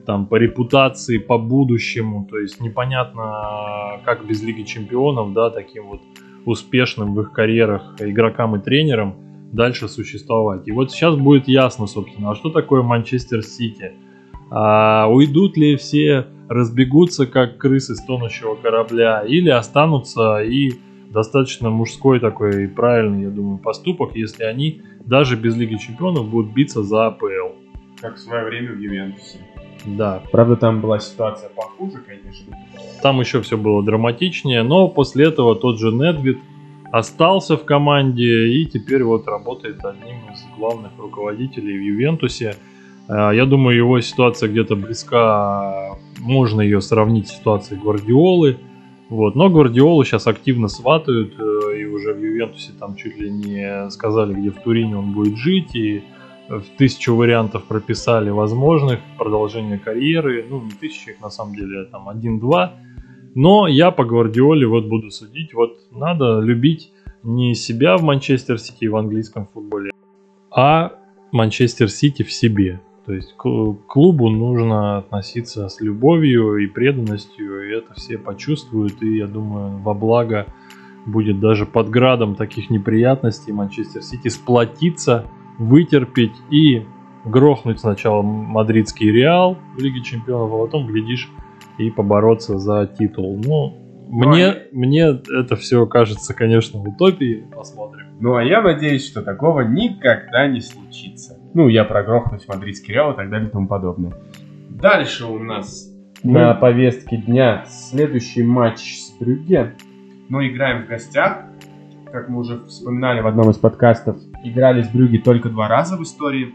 там 0.06 0.26
по 0.26 0.36
репутации, 0.36 1.18
по 1.18 1.38
будущему, 1.38 2.26
то 2.28 2.38
есть 2.38 2.60
непонятно, 2.60 4.00
как 4.04 4.26
без 4.26 4.42
Лиги 4.42 4.62
Чемпионов, 4.62 5.32
да, 5.34 5.50
таким 5.50 5.88
вот 5.88 6.00
успешным 6.46 7.14
в 7.14 7.20
их 7.20 7.32
карьерах 7.32 7.96
игрокам 8.00 8.56
и 8.56 8.60
тренерам– 8.60 9.16
дальше 9.52 9.88
существовать. 9.88 10.66
И 10.68 10.72
вот 10.72 10.90
сейчас 10.90 11.16
будет 11.16 11.48
ясно, 11.48 11.86
собственно, 11.86 12.30
а 12.30 12.34
что 12.34 12.50
такое 12.50 12.82
Манчестер 12.82 13.42
Сити? 13.42 13.92
А 14.50 15.06
уйдут 15.08 15.56
ли 15.56 15.76
все, 15.76 16.26
разбегутся 16.48 17.26
как 17.26 17.58
крысы 17.58 17.94
с 17.94 18.04
тонущего 18.04 18.56
корабля, 18.56 19.22
или 19.26 19.48
останутся 19.48 20.42
и 20.42 20.72
достаточно 21.10 21.70
мужской 21.70 22.20
такой 22.20 22.68
правильный, 22.68 23.24
я 23.24 23.30
думаю, 23.30 23.58
поступок, 23.58 24.14
если 24.14 24.44
они 24.44 24.82
даже 25.04 25.36
без 25.36 25.56
Лиги 25.56 25.76
Чемпионов 25.76 26.28
будут 26.28 26.52
биться 26.52 26.82
за 26.82 27.06
АПЛ. 27.06 27.54
Как 28.00 28.16
в 28.16 28.18
свое 28.18 28.44
время 28.44 28.72
в 28.72 28.78
Ювентусе. 28.78 29.38
Да. 29.84 30.22
Правда, 30.30 30.56
там 30.56 30.80
была 30.80 30.98
ситуация 30.98 31.48
похуже, 31.50 31.98
конечно. 32.06 32.56
Там 33.02 33.20
еще 33.20 33.40
все 33.42 33.56
было 33.56 33.82
драматичнее, 33.82 34.62
но 34.62 34.88
после 34.88 35.26
этого 35.26 35.56
тот 35.56 35.78
же 35.78 35.90
Недвид 35.90 36.38
остался 36.92 37.56
в 37.56 37.64
команде 37.64 38.48
и 38.48 38.66
теперь 38.66 39.04
вот 39.04 39.26
работает 39.26 39.84
одним 39.84 40.32
из 40.32 40.44
главных 40.56 40.92
руководителей 40.98 41.78
в 41.78 41.82
Ювентусе. 41.82 42.56
Э, 43.08 43.30
я 43.34 43.46
думаю, 43.46 43.76
его 43.76 44.00
ситуация 44.00 44.48
где-то 44.48 44.76
близка, 44.76 45.96
можно 46.18 46.60
ее 46.60 46.80
сравнить 46.80 47.28
с 47.28 47.36
ситуацией 47.36 47.80
Гвардиолы. 47.80 48.58
Вот. 49.10 49.34
Но 49.34 49.50
Гвардиолу 49.50 50.04
сейчас 50.04 50.26
активно 50.26 50.68
сватают, 50.68 51.34
э, 51.38 51.80
и 51.80 51.84
уже 51.84 52.14
в 52.14 52.22
Ювентусе 52.22 52.72
там 52.78 52.94
чуть 52.94 53.18
ли 53.18 53.30
не 53.30 53.90
сказали, 53.90 54.32
где 54.32 54.50
в 54.50 54.62
Турине 54.62 54.96
он 54.96 55.12
будет 55.12 55.36
жить, 55.36 55.74
и 55.74 56.04
в 56.48 56.62
тысячу 56.78 57.14
вариантов 57.14 57.64
прописали 57.64 58.30
возможных 58.30 59.00
продолжения 59.18 59.78
карьеры. 59.78 60.46
Ну, 60.48 60.62
не 60.62 60.70
тысячу 60.70 61.10
их 61.10 61.20
на 61.20 61.28
самом 61.28 61.54
деле, 61.54 61.80
а 61.80 61.84
там 61.84 62.08
один-два. 62.08 62.74
Но 63.34 63.66
я 63.68 63.90
по 63.90 64.04
Гвардиоле 64.04 64.66
вот 64.66 64.86
буду 64.86 65.10
судить. 65.10 65.54
Вот 65.54 65.78
надо 65.90 66.40
любить 66.40 66.92
не 67.22 67.54
себя 67.54 67.96
в 67.96 68.02
Манчестер 68.02 68.58
Сити 68.58 68.86
в 68.86 68.96
английском 68.96 69.46
футболе, 69.46 69.90
а 70.50 70.92
Манчестер 71.32 71.90
Сити 71.90 72.22
в 72.22 72.32
себе. 72.32 72.80
То 73.10 73.14
есть 73.14 73.34
к 73.36 73.42
клубу 73.88 74.30
нужно 74.30 74.98
относиться 74.98 75.68
с 75.68 75.80
любовью 75.80 76.58
и 76.58 76.68
преданностью, 76.68 77.68
и 77.68 77.76
это 77.76 77.92
все 77.94 78.18
почувствуют, 78.18 79.02
и 79.02 79.16
я 79.16 79.26
думаю, 79.26 79.78
во 79.78 79.94
благо 79.94 80.46
будет 81.06 81.40
даже 81.40 81.66
под 81.66 81.90
градом 81.90 82.36
таких 82.36 82.70
неприятностей 82.70 83.50
Манчестер 83.50 84.02
Сити 84.02 84.28
сплотиться, 84.28 85.24
вытерпеть 85.58 86.36
и 86.52 86.84
грохнуть 87.24 87.80
сначала 87.80 88.22
мадридский 88.22 89.10
Реал 89.10 89.58
в 89.76 89.80
Лиге 89.82 90.02
Чемпионов, 90.02 90.52
а 90.52 90.66
потом, 90.66 90.86
глядишь, 90.86 91.28
и 91.78 91.90
побороться 91.90 92.60
за 92.60 92.86
титул. 92.86 93.40
Ну, 93.42 93.76
мне, 94.08 94.46
а... 94.46 94.56
мне 94.70 95.20
это 95.36 95.56
все 95.56 95.84
кажется, 95.86 96.32
конечно, 96.32 96.80
утопией. 96.80 97.42
Посмотрим. 97.52 98.06
Ну, 98.20 98.36
а 98.36 98.44
я 98.44 98.62
надеюсь, 98.62 99.04
что 99.04 99.22
такого 99.22 99.62
никогда 99.62 100.46
не 100.46 100.60
случится. 100.60 101.39
Ну, 101.54 101.68
я 101.68 101.84
прогрохнусь 101.84 102.46
мадридский 102.48 102.94
Реал 102.94 103.12
и 103.12 103.16
так 103.16 103.30
далее 103.30 103.48
и 103.48 103.52
тому 103.52 103.66
подобное. 103.66 104.12
Дальше 104.68 105.26
у 105.26 105.38
нас 105.38 105.90
Мы... 106.22 106.40
на 106.40 106.54
повестке 106.54 107.16
дня 107.16 107.64
следующий 107.66 108.42
матч 108.42 108.98
с 108.98 109.16
Брюгге. 109.18 109.74
Ну, 110.28 110.46
играем 110.46 110.84
в 110.84 110.88
гостях. 110.88 111.44
Как 112.12 112.28
мы 112.28 112.40
уже 112.40 112.64
вспоминали 112.64 113.20
в 113.20 113.26
одном 113.26 113.50
из 113.50 113.56
подкастов, 113.56 114.16
играли 114.44 114.82
с 114.82 114.88
Брюги 114.88 115.18
только 115.18 115.48
два 115.48 115.68
раза 115.68 115.96
в 115.96 116.02
истории. 116.02 116.54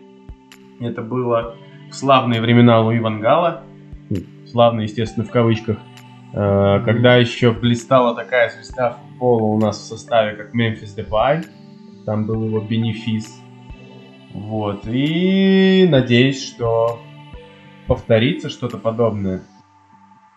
Это 0.79 1.01
было 1.01 1.55
в 1.89 1.95
славные 1.95 2.41
времена 2.41 2.81
Луи 2.81 2.99
Вангала 2.99 3.63
славно, 4.55 4.81
естественно, 4.81 5.25
в 5.25 5.31
кавычках, 5.31 5.77
э, 6.31 6.81
когда 6.85 7.17
еще 7.17 7.51
блистала 7.51 8.15
такая 8.15 8.49
звезда 8.49 8.91
футбола 8.91 9.43
у 9.43 9.59
нас 9.59 9.77
в 9.77 9.83
составе, 9.83 10.37
как 10.37 10.53
Мемфис 10.53 10.93
Депай, 10.93 11.41
там 12.05 12.25
был 12.25 12.45
его 12.45 12.61
бенефис. 12.61 13.41
Вот, 14.35 14.85
и 14.87 15.87
надеюсь, 15.89 16.45
что 16.45 16.99
повторится 17.87 18.49
что-то 18.49 18.77
подобное. 18.77 19.41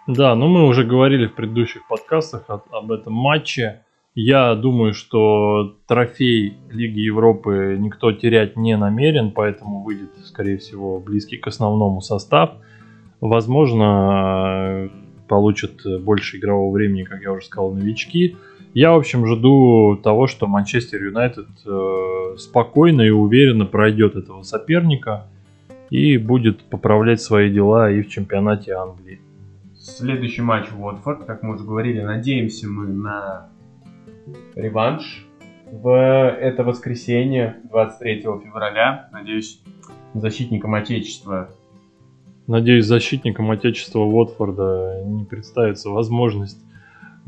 Да, 0.07 0.35
ну 0.35 0.49
мы 0.49 0.67
уже 0.67 0.85
говорили 0.85 1.27
в 1.27 1.35
предыдущих 1.35 1.87
подкастах 1.87 2.45
об 2.49 2.93
этом 2.93 3.13
матче. 3.13 3.83
Я 4.15 4.55
думаю, 4.55 4.95
что 4.95 5.77
трофей 5.87 6.57
Лиги 6.71 7.01
Европы 7.01 7.77
никто 7.79 8.13
терять 8.13 8.57
не 8.57 8.77
намерен, 8.77 9.33
поэтому 9.33 9.83
выйдет, 9.83 10.11
скорее 10.25 10.57
всего, 10.57 10.99
близкий 10.99 11.37
к 11.37 11.47
основному 11.47 12.01
состав– 12.01 12.53
Возможно, 13.21 14.91
получат 15.27 15.83
больше 16.03 16.37
игрового 16.37 16.73
времени, 16.73 17.03
как 17.03 17.23
я 17.23 17.33
уже 17.33 17.47
сказал, 17.47 17.73
новички. 17.73 18.37
Я, 18.81 18.93
в 18.93 18.99
общем, 18.99 19.27
жду 19.27 19.97
того, 19.97 20.29
что 20.29 20.47
Манчестер 20.47 21.03
Юнайтед 21.03 21.49
э, 21.67 22.37
спокойно 22.37 23.03
и 23.03 23.11
уверенно 23.11 23.67
пройдет 23.67 24.15
этого 24.15 24.45
соперника 24.45 25.27
и 25.91 26.17
будет 26.17 26.63
поправлять 26.63 27.21
свои 27.21 27.53
дела 27.53 27.91
и 27.91 28.03
в 28.03 28.09
чемпионате 28.09 28.75
Англии. 28.75 29.21
Следующий 29.75 30.43
матч 30.43 30.69
Уотфорд, 30.79 31.25
как 31.25 31.43
мы 31.43 31.57
уже 31.57 31.65
говорили, 31.65 32.03
надеемся 32.03 32.69
мы 32.69 32.87
на 32.87 33.49
реванш 34.55 35.27
в 35.73 35.91
это 35.91 36.63
воскресенье, 36.63 37.57
23 37.73 38.21
февраля. 38.45 39.09
Надеюсь, 39.11 39.61
защитникам 40.15 40.77
Отечества 40.77 41.51
Надеюсь, 42.47 42.87
защитникам 42.87 43.51
Отечества 43.51 43.99
Уотфорда 43.99 45.03
не 45.05 45.25
представится 45.25 45.91
возможность 45.91 46.63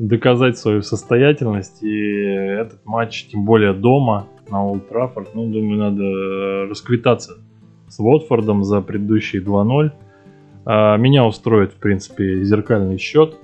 доказать 0.07 0.57
свою 0.57 0.81
состоятельность. 0.81 1.83
И 1.83 1.93
этот 1.93 2.85
матч, 2.85 3.27
тем 3.27 3.45
более 3.45 3.73
дома, 3.73 4.27
на 4.49 4.65
Олд 4.65 4.89
Траффорд, 4.89 5.29
ну, 5.33 5.49
думаю, 5.49 5.77
надо 5.77 6.69
расквитаться 6.69 7.37
с 7.87 7.99
Уотфордом 7.99 8.63
за 8.63 8.81
предыдущие 8.81 9.41
2-0. 9.41 9.91
А 10.65 10.97
меня 10.97 11.25
устроит, 11.25 11.73
в 11.73 11.75
принципе, 11.75 12.43
зеркальный 12.43 12.97
счет, 12.97 13.35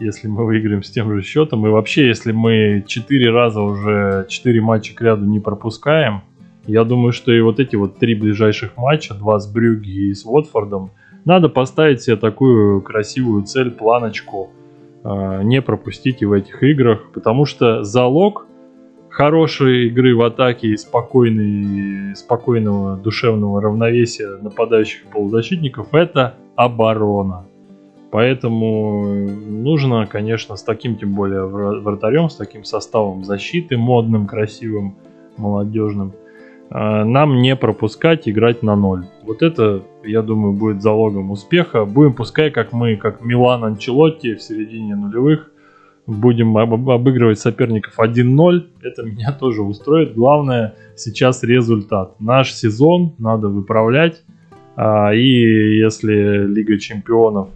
если 0.00 0.28
мы 0.28 0.44
выиграем 0.46 0.82
с 0.82 0.90
тем 0.90 1.12
же 1.12 1.22
счетом. 1.22 1.66
И 1.66 1.70
вообще, 1.70 2.06
если 2.06 2.32
мы 2.32 2.84
4 2.86 3.30
раза 3.30 3.60
уже 3.60 4.26
4 4.28 4.60
матча 4.60 4.94
к 4.94 5.00
ряду 5.00 5.24
не 5.26 5.40
пропускаем, 5.40 6.22
я 6.66 6.84
думаю, 6.84 7.12
что 7.12 7.30
и 7.32 7.40
вот 7.40 7.60
эти 7.60 7.76
вот 7.76 7.98
три 7.98 8.14
ближайших 8.14 8.76
матча, 8.76 9.14
два 9.14 9.38
с 9.38 9.52
Брюги 9.52 10.08
и 10.08 10.14
с 10.14 10.24
Уотфордом– 10.24 10.90
надо 11.24 11.48
поставить 11.48 12.02
себе 12.02 12.16
такую 12.16 12.82
красивую 12.82 13.44
цель, 13.44 13.70
планочку, 13.70 14.50
не 15.04 15.60
пропустить 15.60 16.24
в 16.24 16.32
этих 16.32 16.62
играх, 16.62 17.10
потому 17.12 17.44
что 17.44 17.84
залог 17.84 18.46
хорошей 19.10 19.88
игры 19.88 20.16
в 20.16 20.22
атаке 20.22 20.68
и 20.68 20.76
спокойного 20.76 22.16
душевного 22.96 23.60
равновесия 23.60 24.38
нападающих 24.40 25.02
полузащитников 25.12 25.92
это 25.92 26.36
оборона. 26.56 27.44
Поэтому 28.10 29.28
нужно, 29.28 30.06
конечно, 30.06 30.56
с 30.56 30.62
таким, 30.62 30.96
тем 30.96 31.14
более 31.14 31.44
вратарем, 31.46 32.30
с 32.30 32.36
таким 32.36 32.64
составом 32.64 33.24
защиты 33.24 33.76
модным, 33.76 34.26
красивым, 34.26 34.96
молодежным– 35.36 36.14
а, 36.23 36.23
нам 36.74 37.40
не 37.40 37.54
пропускать, 37.54 38.28
играть 38.28 38.64
на 38.64 38.74
ноль. 38.74 39.06
Вот 39.22 39.42
это, 39.42 39.84
я 40.02 40.22
думаю, 40.22 40.54
будет 40.54 40.82
залогом 40.82 41.30
успеха. 41.30 41.84
Будем 41.84 42.14
пускай, 42.14 42.50
как 42.50 42.72
мы, 42.72 42.96
как 42.96 43.24
Милан 43.24 43.62
Анчелотти 43.64 44.34
в 44.34 44.42
середине 44.42 44.96
нулевых, 44.96 45.52
будем 46.06 46.56
об- 46.56 46.90
обыгрывать 46.90 47.38
соперников 47.38 47.98
1-0. 47.98 48.66
Это 48.82 49.02
меня 49.04 49.32
тоже 49.40 49.62
устроит. 49.62 50.14
Главное 50.14 50.74
сейчас 50.96 51.42
результат. 51.42 52.20
Наш 52.20 52.52
сезон 52.52 53.14
надо 53.18 53.48
выправлять. 53.48 54.22
А, 54.76 55.14
и 55.14 55.78
если 55.78 56.46
Лига 56.46 56.78
Чемпионов 56.78 57.50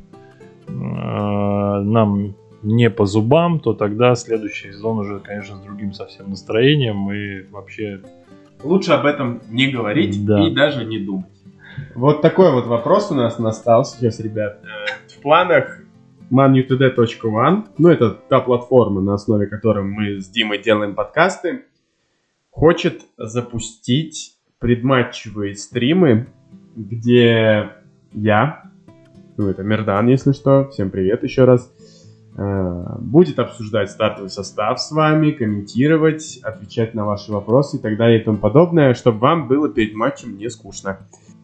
э, 0.68 0.72
нам 0.72 2.34
не 2.62 2.90
по 2.90 3.06
зубам, 3.06 3.60
то 3.60 3.72
тогда 3.72 4.14
следующий 4.14 4.72
сезон 4.72 4.98
уже, 4.98 5.18
конечно, 5.18 5.56
с 5.56 5.60
другим 5.60 5.92
совсем 5.92 6.30
настроением 6.30 7.10
и 7.12 7.42
вообще... 7.50 8.00
Лучше 8.62 8.92
об 8.92 9.06
этом 9.06 9.40
не 9.50 9.70
говорить 9.70 10.24
Да. 10.24 10.46
и 10.46 10.54
даже 10.54 10.84
не 10.84 10.98
думать. 10.98 11.26
Вот 11.94 12.22
такой 12.22 12.52
вот 12.52 12.66
вопрос 12.66 13.10
у 13.10 13.14
нас 13.14 13.38
настал 13.38 13.84
сейчас, 13.84 14.18
ребят. 14.20 14.60
Э, 14.64 14.86
В 15.16 15.22
планах 15.22 15.80
manutd.one, 16.30 17.64
ну 17.78 17.88
это 17.88 18.10
та 18.10 18.40
платформа, 18.40 19.00
на 19.00 19.14
основе 19.14 19.46
которой 19.46 19.84
мы 19.84 20.20
с 20.20 20.28
Димой 20.28 20.58
делаем 20.62 20.94
подкасты, 20.94 21.64
хочет 22.50 23.02
запустить 23.16 24.34
предматчевые 24.58 25.54
стримы, 25.54 26.26
где 26.76 27.70
я, 28.12 28.62
ну 29.36 29.48
это 29.48 29.62
Мердан, 29.62 30.08
если 30.08 30.32
что, 30.32 30.68
всем 30.68 30.90
привет 30.90 31.22
еще 31.22 31.44
раз, 31.44 31.72
будет 32.38 33.38
обсуждать 33.40 33.90
стартовый 33.90 34.30
состав 34.30 34.80
с 34.80 34.92
вами, 34.92 35.32
комментировать, 35.32 36.38
отвечать 36.42 36.94
на 36.94 37.04
ваши 37.04 37.32
вопросы 37.32 37.78
и 37.78 37.80
так 37.80 37.96
далее 37.96 38.20
и 38.20 38.24
тому 38.24 38.38
подобное, 38.38 38.94
чтобы 38.94 39.18
вам 39.18 39.48
было 39.48 39.68
перед 39.68 39.94
матчем 39.94 40.38
не 40.38 40.48
скучно. 40.48 40.98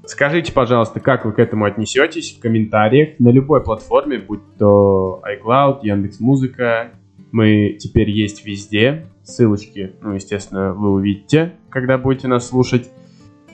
Скажите, 0.07 0.53
пожалуйста, 0.53 1.01
как 1.01 1.25
вы 1.25 1.33
к 1.33 1.39
этому 1.39 1.65
отнесетесь 1.65 2.37
в 2.37 2.41
комментариях 2.41 3.19
на 3.19 3.31
любой 3.31 3.63
платформе, 3.63 4.19
будь 4.19 4.43
то 4.59 5.23
iCloud, 5.25 5.81
Яндекс.Музыка. 5.83 6.91
Мы 7.33 7.77
теперь 7.81 8.11
есть 8.11 8.47
везде. 8.47 9.07
Ссылочки, 9.25 9.95
ну, 10.03 10.13
естественно, 10.13 10.75
вы 10.75 10.93
увидите, 10.93 11.55
когда 11.71 11.99
будете 11.99 12.29
нас 12.29 12.47
слушать. 12.47 12.91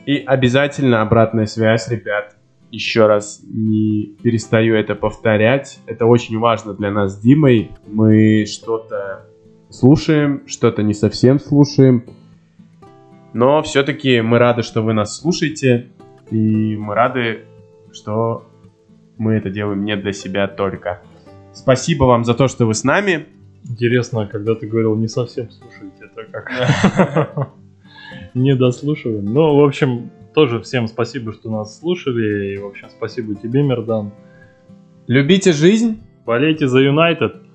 И 0.04 0.16
обязательно 0.16 1.00
обратная 1.00 1.46
связь, 1.46 1.88
ребят. 1.88 2.36
Еще 2.70 3.06
раз 3.06 3.40
не 3.44 4.16
перестаю 4.22 4.76
это 4.76 4.94
повторять. 4.94 5.80
Это 5.86 6.06
очень 6.06 6.38
важно 6.38 6.74
для 6.74 6.90
нас 6.90 7.14
с 7.14 7.20
Димой. 7.20 7.70
Мы 7.86 8.46
что-то 8.46 9.26
слушаем, 9.68 10.42
что-то 10.46 10.82
не 10.82 10.94
совсем 10.94 11.40
слушаем. 11.40 12.04
Но 13.32 13.62
все-таки 13.62 14.20
мы 14.20 14.38
рады, 14.38 14.62
что 14.62 14.82
вы 14.82 14.92
нас 14.92 15.18
слушаете. 15.18 15.88
И 16.30 16.76
мы 16.76 16.94
рады, 16.94 17.44
что 17.92 18.46
мы 19.18 19.34
это 19.34 19.50
делаем 19.50 19.84
не 19.84 19.96
для 19.96 20.12
себя 20.12 20.46
только. 20.46 21.02
Спасибо 21.52 22.04
вам 22.04 22.24
за 22.24 22.34
то, 22.34 22.46
что 22.46 22.66
вы 22.66 22.74
с 22.74 22.84
нами. 22.84 23.26
Интересно, 23.68 24.26
когда 24.26 24.54
ты 24.54 24.66
говорил 24.66 24.94
не 24.96 25.08
совсем 25.08 25.50
слушайте, 25.50 26.04
это 26.04 26.24
как? 26.30 27.52
Не 28.34 28.54
дослушиваем. 28.54 29.24
Ну, 29.24 29.56
в 29.56 29.64
общем, 29.64 30.10
тоже 30.34 30.60
всем 30.60 30.86
спасибо, 30.86 31.32
что 31.32 31.50
нас 31.50 31.78
слушали. 31.78 32.54
И, 32.54 32.56
в 32.56 32.66
общем, 32.66 32.88
спасибо 32.90 33.34
тебе, 33.34 33.62
Мердан. 33.62 34.12
Любите 35.06 35.52
жизнь. 35.52 36.02
Болейте 36.24 36.68
за 36.68 36.80
Юнайтед. 36.80 37.49